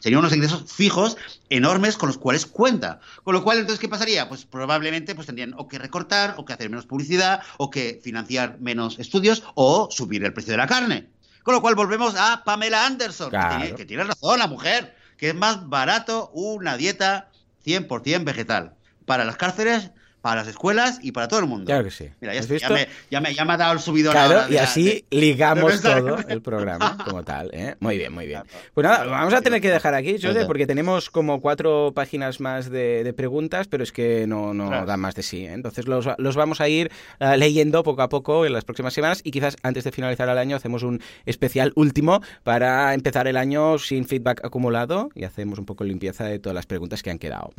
[0.00, 1.18] serían unos ingresos fijos
[1.50, 3.00] enormes con los cuales cuenta.
[3.24, 4.26] Con lo cual, entonces, ¿qué pasaría?
[4.26, 8.58] Pues probablemente pues tendrían o que recortar, o que hacer menos publicidad, o que financiar
[8.58, 11.10] menos estudios, o subir el precio de la carne.
[11.42, 15.28] Con lo cual volvemos a Pamela Anderson, que, tiene, que tiene razón la mujer, que
[15.28, 17.28] es más barato una dieta
[17.66, 18.72] 100% vegetal.
[19.04, 19.90] Para las cárceles
[20.20, 21.66] para las escuelas y para todo el mundo.
[21.66, 22.10] Claro que sí.
[22.20, 24.12] Mira, ya, ya, me, ya, me, ya, me, ha dado el subidón.
[24.12, 27.50] Claro, y así ligamos todo el programa como tal.
[27.52, 27.76] ¿eh?
[27.80, 28.42] Muy bien, muy bien.
[28.74, 32.70] Pues nada, vamos a tener que dejar aquí, José, porque tenemos como cuatro páginas más
[32.70, 35.44] de, preguntas, pero es que no, no dan más de sí.
[35.44, 35.52] ¿eh?
[35.52, 36.90] Entonces los, los, vamos a ir
[37.20, 40.38] uh, leyendo poco a poco en las próximas semanas y quizás antes de finalizar el
[40.38, 45.66] año hacemos un especial último para empezar el año sin feedback acumulado y hacemos un
[45.66, 47.50] poco limpieza de todas las preguntas que han quedado.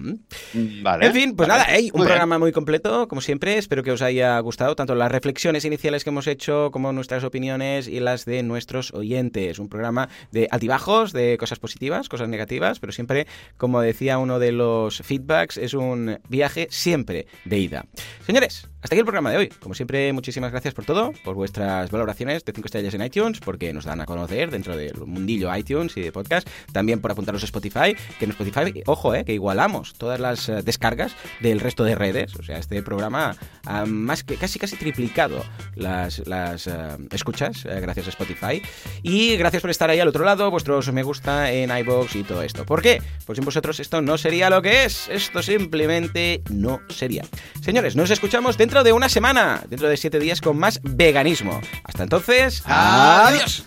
[0.81, 1.05] Vale.
[1.05, 3.57] En fin, pues nada, hey, un programa muy completo, como siempre.
[3.57, 7.87] Espero que os haya gustado tanto las reflexiones iniciales que hemos hecho como nuestras opiniones
[7.87, 9.59] y las de nuestros oyentes.
[9.59, 13.27] Un programa de altibajos, de cosas positivas, cosas negativas, pero siempre,
[13.57, 17.85] como decía uno de los feedbacks, es un viaje siempre de ida.
[18.25, 19.49] Señores, hasta aquí el programa de hoy.
[19.59, 23.71] Como siempre, muchísimas gracias por todo, por vuestras valoraciones de 5 estrellas en iTunes, porque
[23.73, 26.49] nos dan a conocer dentro del mundillo iTunes y de podcast.
[26.73, 30.63] También por apuntaros a Spotify, que en Spotify, ojo, eh, que igualamos todas las eh,
[30.63, 32.33] descargas del resto de redes.
[32.41, 33.35] O sea, este programa
[33.65, 35.43] ha más que casi casi triplicado
[35.75, 38.61] las, las eh, escuchas gracias a Spotify.
[39.03, 42.41] Y gracias por estar ahí al otro lado, vuestros me gusta en iBox y todo
[42.41, 42.65] esto.
[42.65, 42.99] ¿Por qué?
[43.25, 45.07] Pues sin vosotros esto no sería lo que es.
[45.09, 47.23] Esto simplemente no sería.
[47.61, 51.59] Señores, nos escuchamos dentro dentro de una semana, dentro de siete días con más veganismo.
[51.83, 53.65] Hasta entonces, adiós.